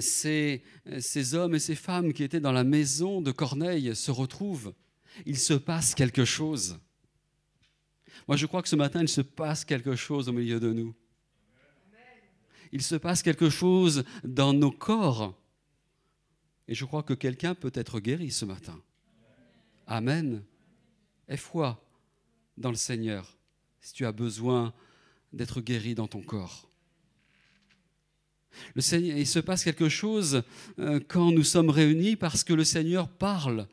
[0.00, 0.64] ces,
[0.98, 4.74] ces, hommes et ces femmes qui étaient dans la maison de Corneille se retrouvent,
[5.26, 6.76] il se passe quelque chose.
[8.26, 10.92] Moi, je crois que ce matin, il se passe quelque chose au milieu de nous.
[12.72, 15.36] Il se passe quelque chose dans nos corps.
[16.68, 18.80] Et je crois que quelqu'un peut être guéri ce matin.
[19.86, 20.42] Amen.
[21.28, 21.82] Aie foi
[22.56, 23.36] dans le Seigneur
[23.80, 24.72] si tu as besoin
[25.32, 26.68] d'être guéri dans ton corps.
[28.76, 30.42] Il se passe quelque chose
[30.78, 33.68] euh, quand nous sommes réunis parce que le Seigneur parle,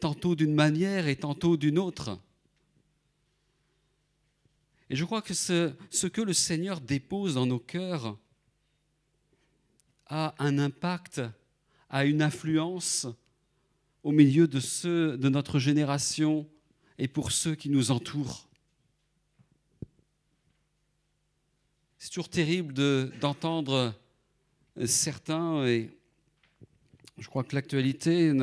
[0.00, 2.18] tantôt d'une manière et tantôt d'une autre.
[4.90, 8.18] Et je crois que ce, que le Seigneur dépose dans nos cœurs
[10.12, 11.22] a un impact,
[11.88, 13.06] a une influence
[14.02, 16.46] au milieu de ceux de notre génération
[16.98, 18.46] et pour ceux qui nous entourent.
[21.98, 22.74] C'est toujours terrible
[23.20, 23.94] d'entendre
[24.76, 25.88] de, certains, et
[27.16, 28.34] je crois que l'actualité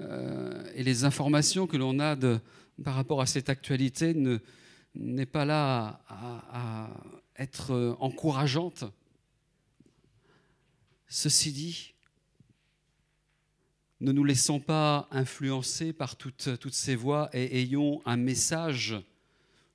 [0.00, 2.14] euh, et les informations que l'on a
[2.84, 4.14] par rapport à cette actualité
[4.94, 6.90] n'est pas là à, à,
[7.38, 8.84] être encourageante.
[11.12, 11.94] Ceci dit,
[14.00, 19.00] ne nous laissons pas influencer par toutes, ces voix et ayons un message, je ne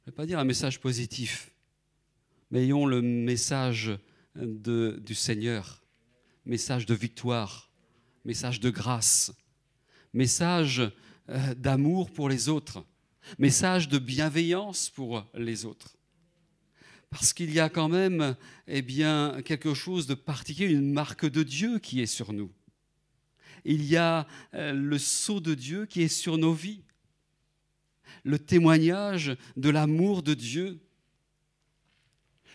[0.05, 1.51] vais pas dire un message positif,
[2.51, 3.91] mais ayons le message
[4.33, 5.83] du Seigneur,
[6.45, 7.69] message de victoire,
[8.23, 9.33] message de grâce,
[10.13, 10.89] message
[11.27, 12.85] euh, d'amour pour les autres,
[13.39, 15.94] message de bienveillance pour les autres.
[17.15, 18.35] Parce qu'il y a quand même
[18.67, 22.51] eh quelque chose de particulier, une marque de Dieu qui est sur nous.
[23.63, 26.83] Il y a euh, le sceau de Dieu qui est sur nos vies,
[28.25, 30.81] le témoignage de l'amour de Dieu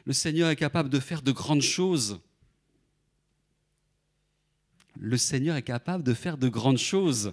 [0.04, 2.20] le Seigneur est capable de faire de grandes choses.
[4.98, 7.32] Le Seigneur est capable de faire de grandes choses.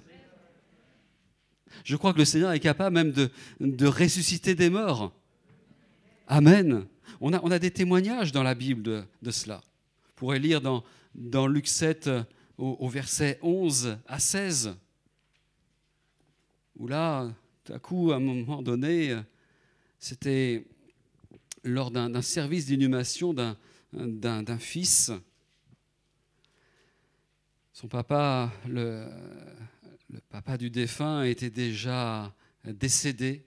[1.83, 5.13] Je crois que le Seigneur est capable même de ressusciter des morts.
[6.27, 6.87] Amen.
[7.21, 9.61] On a, on des témoignages dans la Bible de, cela.
[10.07, 12.09] Vous pourrez lire dans, Luc 7
[12.57, 14.75] au, au, verset 11 à 16,
[16.77, 17.31] où là,
[17.63, 19.15] tout à coup, à un moment donné,
[19.99, 20.65] c'était
[21.63, 25.11] lors d'un service d'inhumation d'un fils.
[27.73, 29.07] Son papa, le,
[30.29, 33.45] papa du défunt, était déjà décédé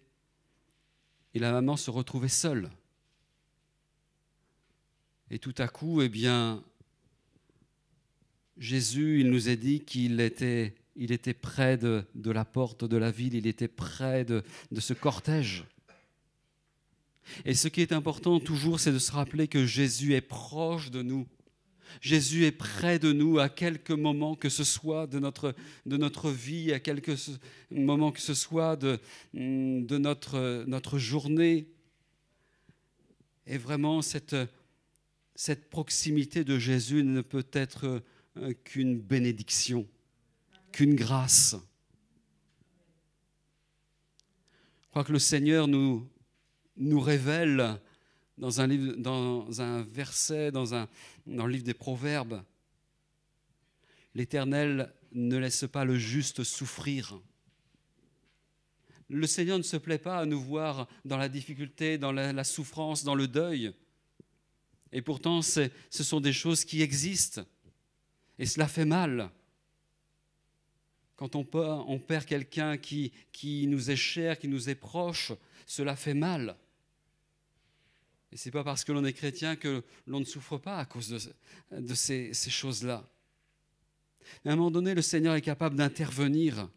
[1.34, 2.70] et la maman se retrouvait seule.
[5.30, 6.62] Et tout à coup, eh bien,
[8.58, 13.12] Jésus, il nous a dit qu'il était, il était près de, la porte de la
[13.12, 15.64] ville, il était près de, de ce cortège.
[17.44, 21.02] Et ce qui est important toujours, c'est de se rappeler que Jésus est proche de
[21.02, 21.28] nous.
[22.00, 25.54] Jésus est près de nous à quelques moments que ce soit de notre,
[25.86, 27.16] de notre vie, à quelques
[27.70, 28.98] moments que ce soit de,
[29.32, 31.68] de notre, notre journée.
[33.46, 34.36] Et vraiment, cette,
[35.40, 38.02] cette proximité de Jésus ne peut être
[38.62, 39.88] qu'une bénédiction.
[40.70, 41.56] qu'une grâce.
[44.82, 46.10] Je crois que le Seigneur nous,
[46.76, 47.80] révèle
[48.36, 50.86] dans un, livre, dans un verset, dans, un,
[51.26, 52.42] dans le livre des Proverbes,
[54.14, 57.18] l'Éternel ne laisse pas le juste souffrir.
[59.08, 63.04] Le Seigneur ne se plaît pas à nous voir dans la difficulté, dans la, souffrance,
[63.04, 63.72] dans le deuil.
[64.92, 67.42] Et pourtant, ce sont des choses qui existent.
[68.38, 69.30] Et cela fait mal.
[71.16, 71.44] Quand on,
[71.98, 75.32] perd quelqu'un qui, qui nous est cher, qui nous est proche,
[75.66, 76.56] cela fait mal.
[78.32, 80.86] Et ce n'est pas parce que l'on est chrétien que l'on ne souffre pas à
[80.86, 81.08] cause
[81.70, 83.06] de, de ces, ces choses-là.
[84.44, 86.70] À un moment donné, le Seigneur est capable d'intervenir.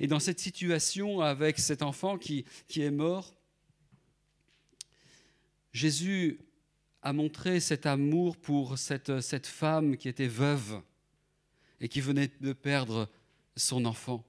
[0.00, 3.34] Et dans cette situation avec cet enfant qui, qui est mort,
[5.72, 6.40] Jésus
[7.06, 10.82] a montré cet amour pour cette, cette femme qui était veuve
[11.80, 13.08] et qui venait de perdre
[13.54, 14.24] son enfant.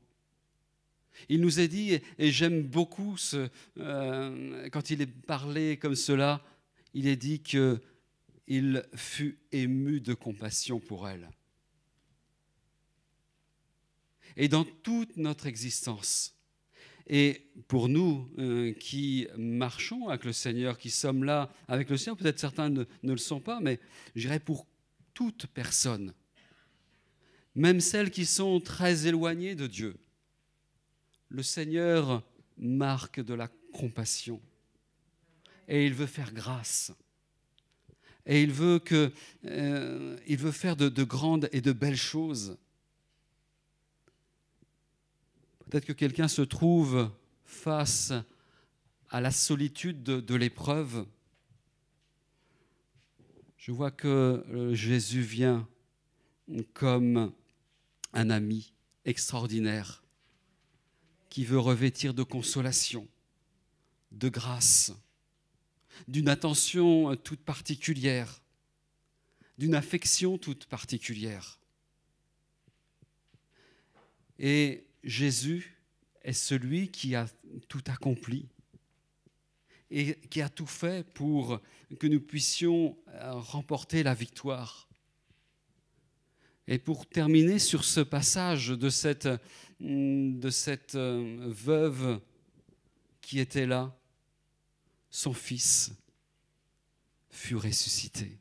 [1.28, 6.46] Il nous a dit, et j'aime beaucoup ce, euh, quand il est parlé comme cela,
[6.94, 11.32] il est dit qu'il fut ému de compassion pour elle.
[14.36, 16.37] Et dans toute notre existence,
[17.08, 22.18] et pour nous euh, qui marchons avec le Seigneur, qui sommes là avec le Seigneur,
[22.18, 23.80] peut-être certains ne, le sont pas, mais
[24.16, 24.68] je dirais pour
[25.14, 26.14] toute personne,
[27.56, 29.98] même celles qui sont très éloignées de Dieu,
[31.30, 32.24] le Seigneur
[32.58, 34.42] marque de la compassion
[35.68, 36.92] et il veut faire grâce.
[38.26, 39.12] Et il veut, que,
[39.46, 42.58] euh, il veut faire de grandes et de belles choses.
[45.70, 47.12] Peut-être que quelqu'un se trouve
[47.44, 48.14] face
[49.10, 51.06] à la solitude de, l'épreuve.
[53.58, 55.68] Je vois que euh, Jésus vient
[56.74, 57.34] comme
[58.14, 58.72] un ami
[59.04, 60.04] extraordinaire
[61.30, 63.06] qui veut revêtir de consolation,
[64.14, 64.94] de grâce,
[66.08, 68.42] d'une attention toute particulière,
[69.58, 71.60] d'une affection toute particulière.
[74.40, 75.82] Et Jésus
[76.22, 77.28] est celui qui a
[77.70, 78.50] tout accompli
[79.90, 81.62] et qui a tout fait pour
[81.98, 84.90] que nous puissions remporter la victoire.
[86.68, 89.30] Et pour terminer sur ce passage de cette,
[90.52, 92.20] cette euh, veuve
[93.22, 93.98] qui était là,
[95.10, 95.94] son fils
[97.30, 98.38] fut ressuscité.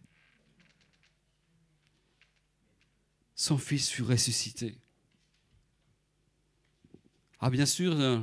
[3.37, 4.77] Son fils fut ressuscité.
[7.39, 8.19] Ah bien sûr, euh,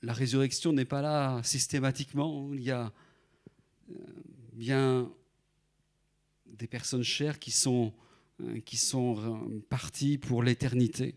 [0.00, 2.54] la résurrection n'est pas là systématiquement.
[2.54, 2.92] Il y a
[3.90, 3.94] euh,
[4.52, 5.10] bien
[6.46, 7.92] des personnes chères qui sont,
[8.40, 11.16] euh, qui sont parties pour l'éternité.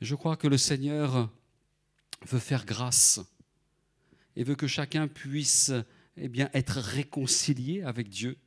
[0.00, 1.28] Je crois que le Seigneur
[2.24, 3.18] veut faire grâce
[4.36, 5.72] et veut que chacun puisse
[6.16, 8.38] eh bien, être réconcilié avec Dieu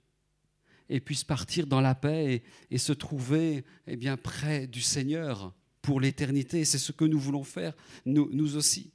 [0.88, 6.00] et puisse partir dans la paix et, se trouver eh bien, près du Seigneur pour
[6.00, 6.66] l'éternité.
[6.66, 7.74] C'est ce que nous voulons faire,
[8.06, 8.92] nous, aussi.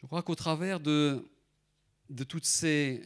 [0.00, 1.26] Je crois qu'au travers de,
[2.28, 3.02] toutes, ces,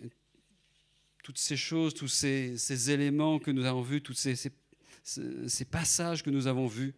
[1.57, 6.95] choses, tous ces, éléments que nous avons vus, tous ces passages que nous avons vus,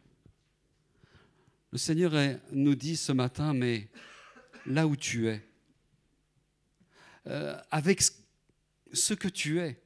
[1.73, 2.13] le Seigneur
[2.51, 3.89] nous dit ce matin, mais
[4.67, 5.43] là où tu es,
[7.27, 8.03] euh, avec
[8.93, 9.81] ce que tu es,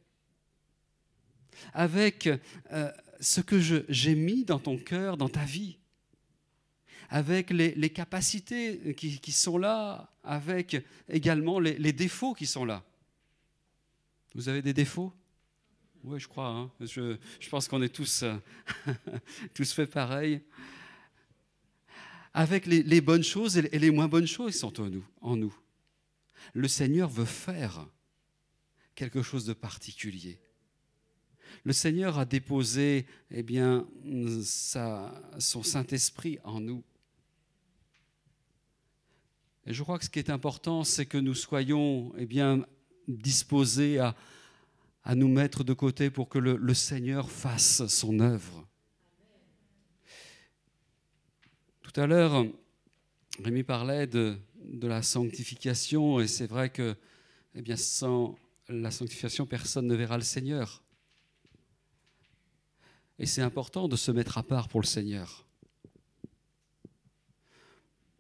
[1.72, 5.78] avec euh, ce que j'ai mis dans ton cœur, dans ta vie,
[7.08, 10.76] avec les, les capacités qui, qui, sont là, avec
[11.08, 12.84] également les, défauts qui sont là.
[14.34, 15.12] Vous avez des défauts?
[16.04, 16.48] Oui, je crois.
[16.48, 16.70] Hein.
[16.80, 18.24] Je, je, pense qu'on est tous,
[19.54, 20.40] tous fait pareil
[22.34, 25.36] avec les, les, bonnes choses et les moins bonnes choses qui sont en nous, en
[25.36, 25.56] nous.
[26.52, 27.86] Le Seigneur veut faire
[28.94, 30.38] quelque chose de particulier.
[31.64, 33.44] Le Seigneur a déposé eh
[35.38, 36.82] son Saint-Esprit en nous.
[39.66, 42.28] Et je crois que ce qui est important, c'est que nous soyons eh
[43.08, 44.14] disposés à,
[45.14, 48.66] nous mettre de côté pour que le, Seigneur fasse son œuvre.
[51.82, 52.44] Tout à l'heure,
[53.42, 54.38] Rémi parlait de,
[54.82, 56.96] la sanctification, et c'est vrai que
[57.54, 58.36] eh sans
[58.68, 60.82] la sanctification, personne ne verra le Seigneur.
[63.18, 65.46] Et c'est important de se mettre à part pour le Seigneur.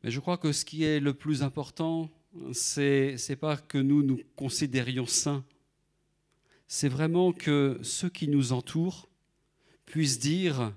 [0.02, 2.10] Mais je crois que ce qui est le plus important,
[2.52, 5.44] c'est n'est pas que nous nous considérions saints,
[6.68, 9.08] c'est vraiment que ceux qui nous entourent
[9.84, 10.74] puisse dire,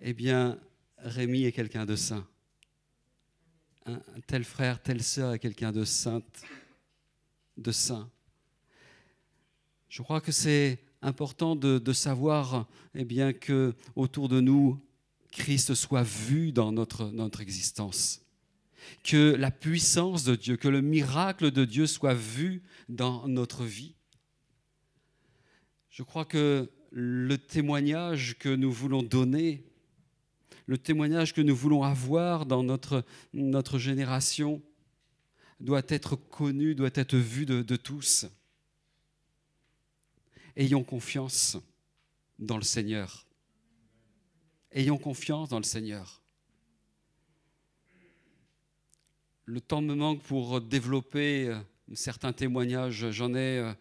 [0.00, 0.58] eh bien,
[0.98, 2.26] Rémi est quelqu'un de saint.
[3.86, 6.42] Un tel frère, telle sœur est quelqu'un de sainte,
[7.56, 8.10] de saint.
[9.88, 14.80] Je crois que c'est important de, savoir eh bien, que autour de nous,
[15.30, 18.22] Christ soit vu dans notre, notre existence.
[19.04, 23.94] Que la puissance de Dieu, que le miracle de Dieu soit vu dans notre vie.
[25.90, 29.64] Je crois que le témoignage que nous voulons donner,
[30.66, 34.62] le témoignage que nous voulons avoir dans notre, notre génération,
[35.60, 38.26] doit être connu, doit être vu de, de tous.
[40.58, 41.56] Ayons confiance
[42.40, 43.28] dans le Seigneur.
[44.72, 46.20] Ayons confiance dans le Seigneur.
[49.44, 51.60] Le temps me manque pour développer euh,
[51.94, 53.08] certains témoignages.
[53.10, 53.74] J'en ai,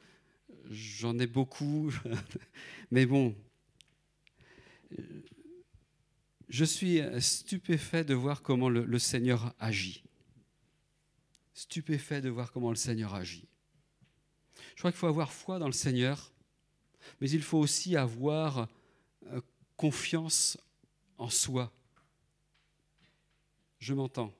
[0.69, 1.91] euh, beaucoup.
[2.91, 3.35] Mais bon,
[6.47, 10.03] je suis stupéfait de voir comment le, le, Seigneur agit.
[11.55, 13.47] Stupéfait de voir comment le Seigneur agit.
[14.75, 16.31] Je crois qu'il faut avoir foi dans le Seigneur,
[17.19, 18.67] mais il faut aussi avoir
[19.27, 19.41] euh,
[19.75, 20.57] confiance
[21.17, 21.71] en soi.
[23.79, 24.33] Je m'entends.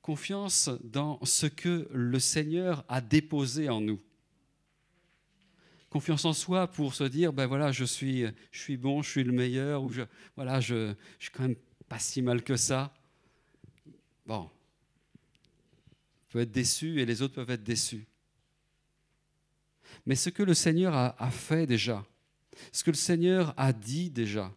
[0.00, 4.00] Confiance dans ce que le Seigneur a déposé en nous.
[5.90, 9.24] Confiance en soi pour se dire, ben voilà, je suis, je suis bon, je suis
[9.24, 10.02] le meilleur, ou je,
[10.34, 11.56] voilà, je, je suis quand même
[11.88, 12.92] pas si mal que ça.
[14.26, 14.50] Bon,
[16.32, 18.06] peut être déçu et les autres peuvent être déçus.
[20.06, 22.04] Mais ce que le Seigneur a, fait déjà,
[22.72, 24.52] ce que le Seigneur a dit déjà,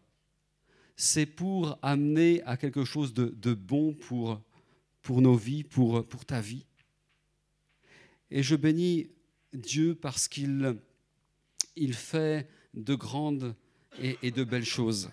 [0.95, 4.41] c'est pour amener à quelque chose de, bon pour,
[5.09, 6.65] nos vies, pour, ta vie.
[8.31, 9.09] Et je bénis
[9.53, 10.77] Dieu parce qu'il
[11.75, 13.55] il fait de grandes
[13.99, 15.09] et de belles choses.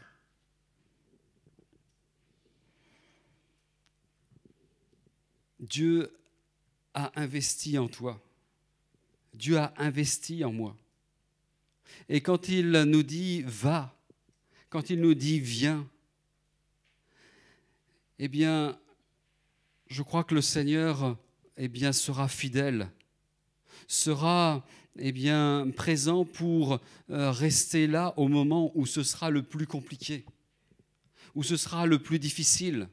[5.63, 6.19] Dieu
[6.93, 8.21] a investi en toi.
[9.35, 10.77] Dieu a investi en moi.
[12.09, 13.97] Et quand il nous dit va,
[14.69, 15.89] quand il nous dit viens,
[18.19, 18.79] eh bien,
[19.89, 21.17] je crois que le Seigneur
[21.57, 22.91] eh bien, sera fidèle,
[23.87, 24.67] sera
[24.99, 26.81] eh bien, présent pour
[27.11, 30.25] euh, rester là au moment où ce sera le plus compliqué,
[31.35, 32.89] où ce sera le plus difficile.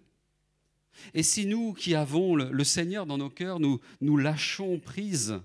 [1.13, 5.39] Et si nous qui avons le, Seigneur dans nos cœurs, nous, nous lâchons prise,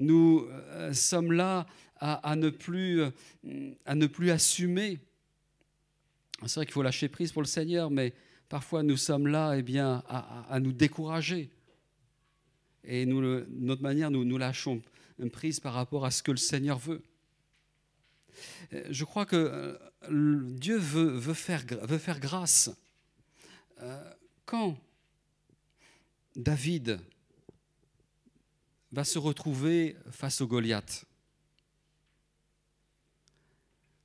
[0.00, 1.66] nous euh, sommes là
[2.02, 3.02] à, ne plus,
[3.84, 4.98] à ne plus assumer.
[6.46, 8.14] C'est vrai qu'il faut lâcher prise pour le Seigneur, mais
[8.48, 11.50] parfois nous sommes là eh bien, à, nous décourager.
[12.84, 14.82] Et nous, notre manière, nous, nous lâchons
[15.28, 17.02] prise par rapport à ce que le Seigneur veut.
[18.72, 22.70] Euh, je crois que euh, Dieu veut, veut, faire, veut faire grâce.
[23.82, 24.12] Euh,
[24.46, 24.78] quand
[26.36, 27.00] David
[28.92, 31.04] va se retrouver face au Goliath,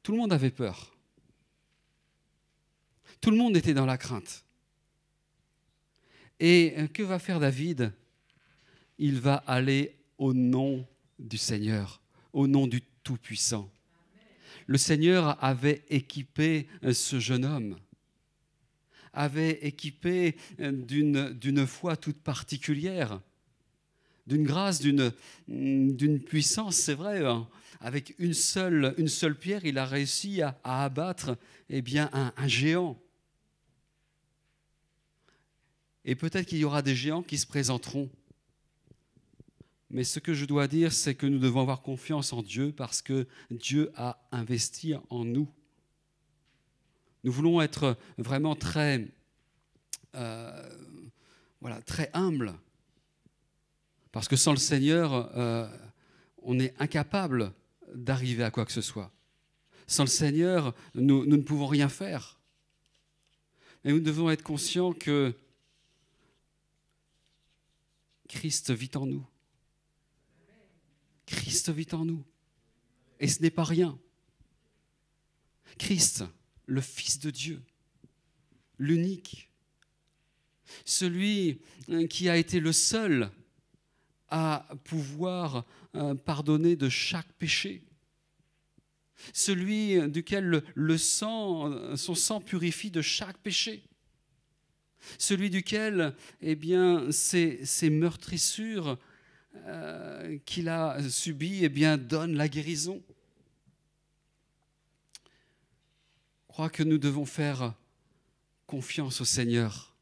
[0.04, 0.96] tout le monde avait peur.
[3.22, 4.46] Tout le monde était dans la crainte.
[6.40, 7.92] Et que va faire David?
[9.00, 12.02] Il va aller au nom du Seigneur,
[12.34, 13.72] au nom du Tout-Puissant.
[14.68, 17.80] Le Seigneur avait équipé ce jeune homme,
[19.12, 23.22] avait équipé d'une foi toute particulière
[24.28, 27.26] d'une grâce, d'une puissance, c'est vrai.
[27.26, 27.48] Hein.
[27.80, 28.96] Avec une seule,
[29.40, 31.38] pierre, il a réussi à, abattre
[31.70, 33.00] eh un, géant.
[36.04, 38.10] Et peut-être qu'il y aura des géants qui se présenteront.
[39.92, 43.02] Mais ce que je dois dire, c'est que nous devons avoir confiance en Dieu parce
[43.02, 45.50] que Dieu a investi en nous.
[47.24, 49.08] Nous voulons être vraiment très,
[50.16, 50.70] euh,
[52.14, 52.54] humbles
[54.16, 55.68] parce que sans le Seigneur, euh,
[56.38, 57.54] on est incapable
[57.94, 59.12] d'arriver à quoi que ce soit.
[59.88, 62.40] Sans le Seigneur, nous, nous ne pouvons rien faire.
[63.84, 65.36] Et nous devons être conscients que
[68.30, 69.28] Christ vit en nous.
[71.26, 72.24] Christ vit en nous.
[73.20, 74.00] Et ce n'est pas rien.
[75.78, 76.24] Christ,
[76.68, 77.62] le Fils de Dieu,
[78.80, 79.52] l'unique,
[80.86, 81.60] celui
[82.10, 83.30] qui a été le seul
[84.30, 85.66] à pouvoir
[85.96, 87.84] euh, pardonner de chaque péché.
[89.34, 93.84] Celui duquel le, sang, son sang purifie de chaque péché.
[95.18, 98.98] Celui duquel, eh bien, ces, meurtrissures
[99.68, 103.02] euh, qu'il a subies, eh bien, donnent la guérison.
[106.56, 107.74] crois que nous devons faire
[108.66, 109.94] confiance au Seigneur.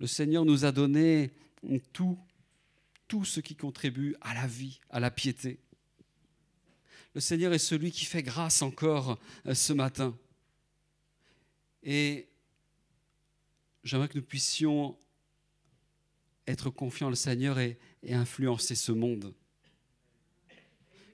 [0.00, 1.30] Le Seigneur nous a donné
[1.92, 2.18] tout,
[3.08, 5.58] tout ce qui contribue à la vie, à la piété.
[7.14, 10.16] Le Seigneur est celui qui fait grâce encore euh, ce matin.
[11.82, 12.28] Et
[13.82, 14.96] j'aimerais que nous puissions
[16.46, 17.78] être confiants le Seigneur et,
[18.10, 19.34] influencer ce monde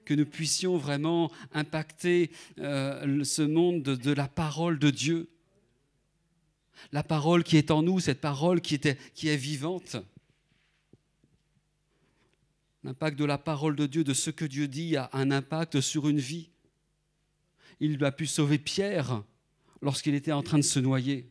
[0.05, 2.29] que nous puissions vraiment impacter
[2.59, 5.27] euh, ce monde de, la parole de Dieu.
[6.91, 9.97] La parole qui est en nous, cette parole qui est vivante.
[12.85, 16.07] L'impact de la parole de Dieu, de ce que Dieu dit, a un impact sur
[16.07, 16.51] une vie.
[17.79, 19.23] Il a pu sauver Pierre
[19.81, 21.27] lorsqu'il était en train de se noyer.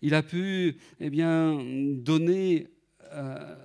[0.00, 1.62] Il a pu eh bien,
[1.98, 2.68] donner
[3.12, 3.56] euh,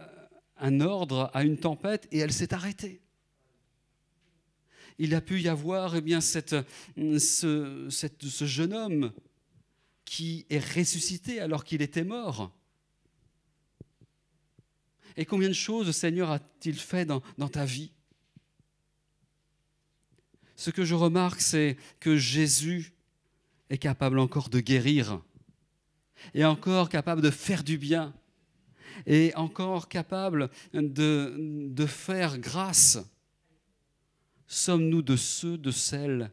[0.58, 3.02] un ordre à une tempête et elle s'est arrêtée
[5.02, 6.66] il a pu y avoir eh bien, ce
[8.42, 9.14] jeune homme
[10.04, 12.54] qui est ressuscité alors qu'il était mort.
[15.18, 17.92] Et combien de choses Seigneur a-t-il fait dans, ta vie?
[20.56, 22.94] Ce que je remarque, c'est que Jésus
[23.70, 25.22] est capable encore de guérir,
[26.34, 28.14] et encore capable de faire du bien,
[29.06, 33.00] et encore capable de, faire grâce.
[34.48, 36.32] Sommes-nous de ceux, de celles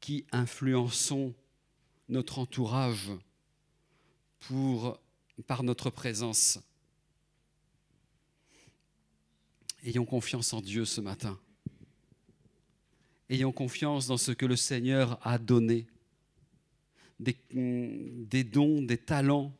[0.00, 1.34] qui influençons
[2.08, 3.10] notre entourage
[5.46, 6.58] par notre présence?
[9.84, 11.38] Ayons confiance en Dieu ce matin.
[13.28, 15.86] Ayons confiance dans ce que le Seigneur a donné,
[17.18, 19.56] des, dons, des talents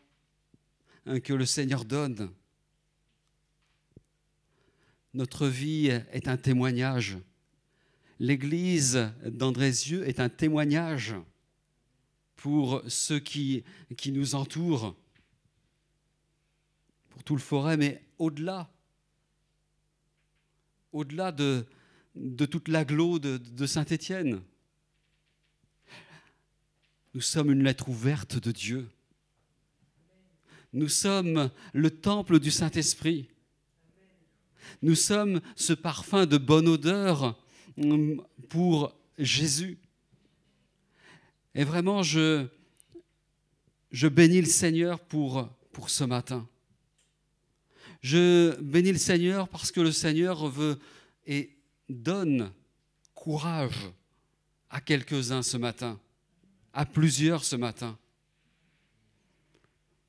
[1.07, 2.31] hein, que le Seigneur donne.
[5.15, 7.19] Notre vie est un témoignage
[8.21, 11.15] L'église d'Andrézieux est un témoignage
[12.37, 13.65] pour ceux qui
[14.09, 14.95] nous entourent,
[17.09, 18.71] pour tout le forêt, mais au-delà,
[20.93, 21.67] au-delà de,
[22.51, 24.41] toute l'agglo de, de Saint-Étienne.
[27.15, 28.89] Nous sommes une lettre ouverte de Dieu.
[30.73, 33.29] Nous sommes le temple du Saint-Esprit.
[34.83, 37.43] Nous sommes ce parfum de bonne odeur
[38.49, 39.79] pour Jésus.
[41.55, 42.47] Et vraiment, je,
[43.93, 45.51] bénis le Seigneur pour
[45.89, 46.49] ce matin.
[48.01, 50.79] Je bénis le Seigneur parce que le Seigneur veut
[51.27, 51.57] et
[51.89, 52.53] donne
[53.15, 53.91] courage
[54.71, 56.01] à quelques-uns ce matin,
[56.73, 57.99] à plusieurs ce matin,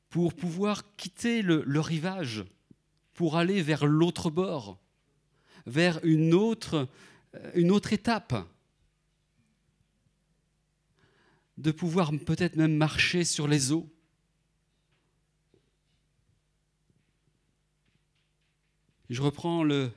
[0.09, 2.45] pour pouvoir quitter le, rivage,
[3.13, 4.77] pour aller vers l'autre bord,
[5.65, 6.87] vers une autre
[7.55, 8.35] une autre étape,
[11.57, 13.89] de pouvoir peut-être même marcher sur les eaux.
[19.11, 19.91] Je reprends le,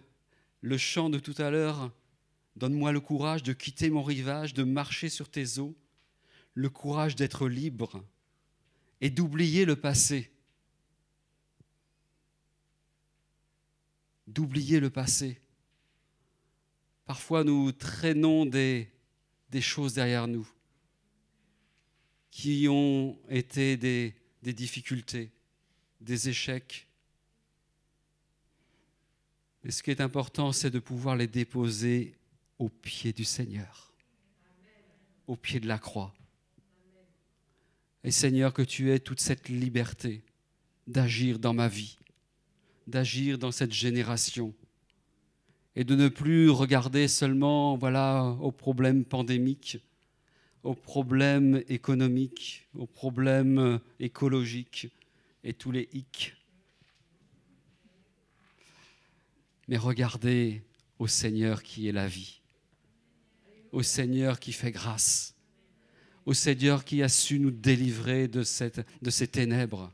[0.77, 1.93] chant de tout à l'heure.
[2.57, 5.77] Donne-moi le courage de quitter mon rivage, de marcher sur tes eaux,
[6.55, 8.05] le courage d'être libre
[9.01, 10.33] et d'oublier le passé.
[14.27, 15.41] D'oublier le passé.
[17.07, 18.91] Parfois, nous traînons des,
[19.51, 20.49] des choses derrière nous
[22.33, 25.31] qui ont été des, des difficultés,
[26.01, 26.89] des échecs.
[29.65, 32.15] Et ce qui est important, c'est de pouvoir les déposer
[32.59, 33.95] au pied du Seigneur,
[35.27, 36.13] au pied de la croix.
[38.05, 40.23] Et Seigneur, que tu aies toute cette liberté
[40.87, 41.99] d'agir dans ma vie,
[42.87, 44.55] d'agir dans cette génération,
[45.77, 49.79] et de ne plus regarder seulement voilà, aux problèmes pandémiques,
[50.63, 54.89] aux problèmes économiques, aux problèmes écologiques
[55.43, 56.35] et tous les hic.
[59.69, 60.63] Mais regardez
[60.99, 62.41] au Seigneur qui est la vie,
[63.73, 65.35] au Seigneur qui fait grâce,
[66.27, 69.93] au Seigneur qui a su nous délivrer de, ces ténèbres,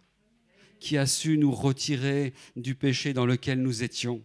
[0.78, 4.22] qui a su nous retirer du péché dans lequel nous étions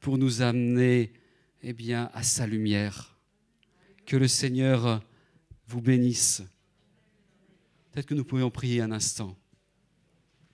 [0.00, 1.12] pour nous amener
[1.62, 3.16] eh bien, à sa lumière.
[4.04, 5.02] Que le Seigneur
[5.66, 6.42] vous bénisse.
[7.90, 9.34] Peut-être que nous pourrions prier un instant.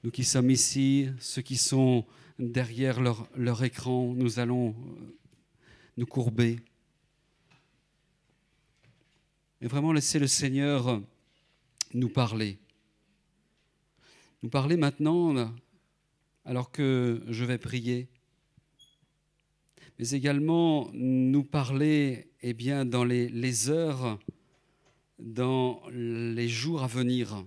[0.05, 2.07] Nous qui sommes ici, ceux qui sont
[2.41, 5.17] derrière leur, écran, nous allons euh,
[5.97, 6.59] nous courber.
[9.61, 11.01] Et vraiment laisser le Seigneur
[11.95, 12.59] nous parler.
[14.43, 15.53] Nous parler maintenant,
[16.45, 18.09] alors que je vais prier
[19.99, 24.19] mais également nous parler eh bien, dans les heures
[25.21, 27.45] dans les jours à venir.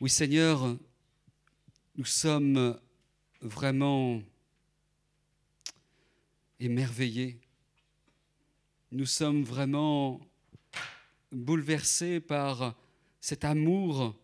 [0.00, 0.76] Oui Seigneur,
[1.96, 2.78] nous sommes
[3.40, 4.22] vraiment
[6.58, 7.38] émerveillés.
[8.92, 10.20] Nous sommes vraiment
[11.32, 12.76] bouleversés par
[13.20, 14.16] cet amour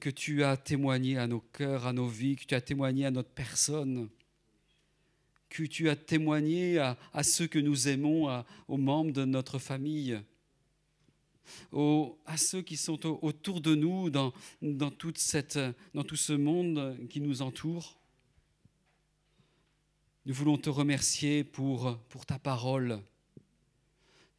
[0.00, 3.10] que tu as témoigné à nos cœurs, à nos vies, que tu as témoigné à
[3.10, 4.08] notre personne,
[5.48, 10.20] que tu as témoigné à, ceux que nous aimons, aux membres de notre famille,
[12.26, 15.58] à ceux qui sont autour de nous dans, dans, toute cette,
[15.94, 17.98] dans tout ce monde qui nous entoure.
[20.24, 23.00] Nous voulons te remercier pour, pour ta parole,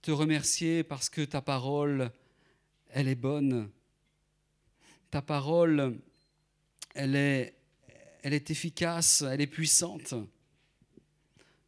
[0.01, 2.11] te remercier parce que ta parole,
[2.89, 3.69] elle est bonne.
[5.11, 5.99] Ta parole,
[6.95, 7.55] elle est,
[8.21, 10.13] elle est efficace, elle est puissante.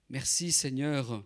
[0.09, 1.23] Merci Seigneur,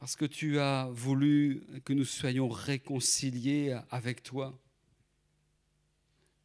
[0.00, 4.58] parce que tu as voulu que nous soyons réconciliés avec toi.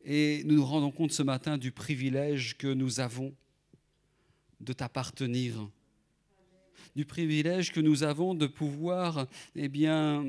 [0.04, 3.34] Et nous nous rendons compte ce matin du privilège que nous avons
[4.60, 5.70] de t'appartenir,
[6.98, 9.26] du privilège que nous avons de pouvoir,
[9.56, 10.26] eh bien,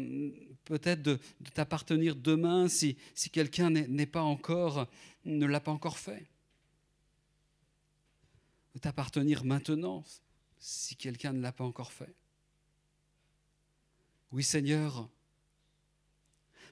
[0.64, 1.18] peut-être de,
[1.52, 2.96] t'appartenir demain si,
[3.32, 4.86] quelqu'un n'est pas encore,
[5.24, 6.24] ne l'a pas encore fait.
[8.76, 10.04] De t'appartenir maintenant
[10.60, 12.14] si quelqu'un ne l'a pas encore fait.
[14.32, 15.08] Oui Seigneur,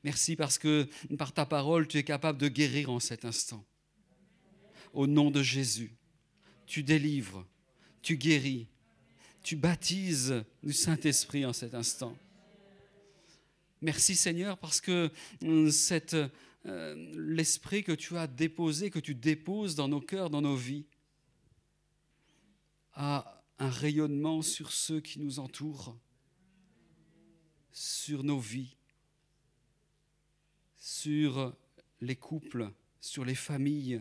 [0.03, 3.65] merci parce que par ta parole, tu es capable de guérir en cet instant.
[4.93, 5.95] Au nom de Jésus,
[6.67, 7.47] tu délivres,
[8.03, 8.69] tu guéris,
[9.43, 12.17] tu baptises du Saint-Esprit en cet instant.
[13.83, 15.11] Merci Seigneur parce que
[15.43, 15.71] euh,
[16.67, 20.87] euh, l'esprit que tu as déposé, que tu déposes dans nos cœurs, dans nos vies,
[22.95, 25.99] a un rayonnement sur ceux qui nous entourent,
[27.75, 28.77] sur nos vies,
[30.79, 31.55] sur
[32.01, 32.71] les couples,
[33.01, 34.01] sur les familles,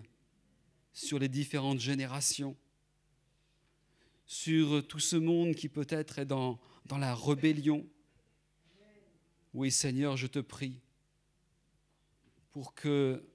[0.94, 2.56] sur les différentes générations,
[4.28, 7.86] sur tout ce monde qui peut-être est dans, dans la rébellion.
[9.54, 10.80] Oui Seigneur, je te prie
[12.52, 13.28] pour que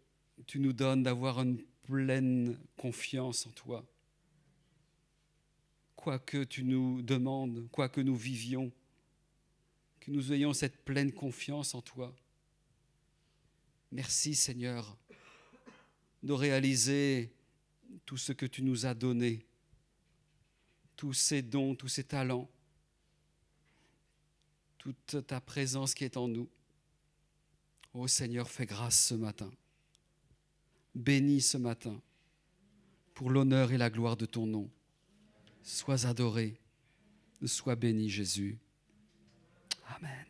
[0.47, 3.85] tu nous donnes d'avoir une pleine confiance en toi
[5.99, 8.71] quoi que tu nous demandes, quoi que nous vivions,
[10.01, 12.15] que nous ayons cette pleine confiance en toi.
[13.91, 14.97] Merci Seigneur
[16.23, 17.33] de réaliser
[18.05, 19.47] tout ce que tu nous as donné,
[20.97, 22.51] tous ces dons, tous ces talents,
[24.79, 26.49] toute ta présence qui est en nous.
[27.95, 29.51] Ô Seigneur, fais grâce ce matin.
[30.95, 32.01] Bénis ce matin
[33.15, 34.71] pour l'honneur et la gloire de ton nom.
[35.63, 36.61] Sois adoré,
[37.45, 38.59] sois béni Jésus.
[39.99, 40.28] Amen.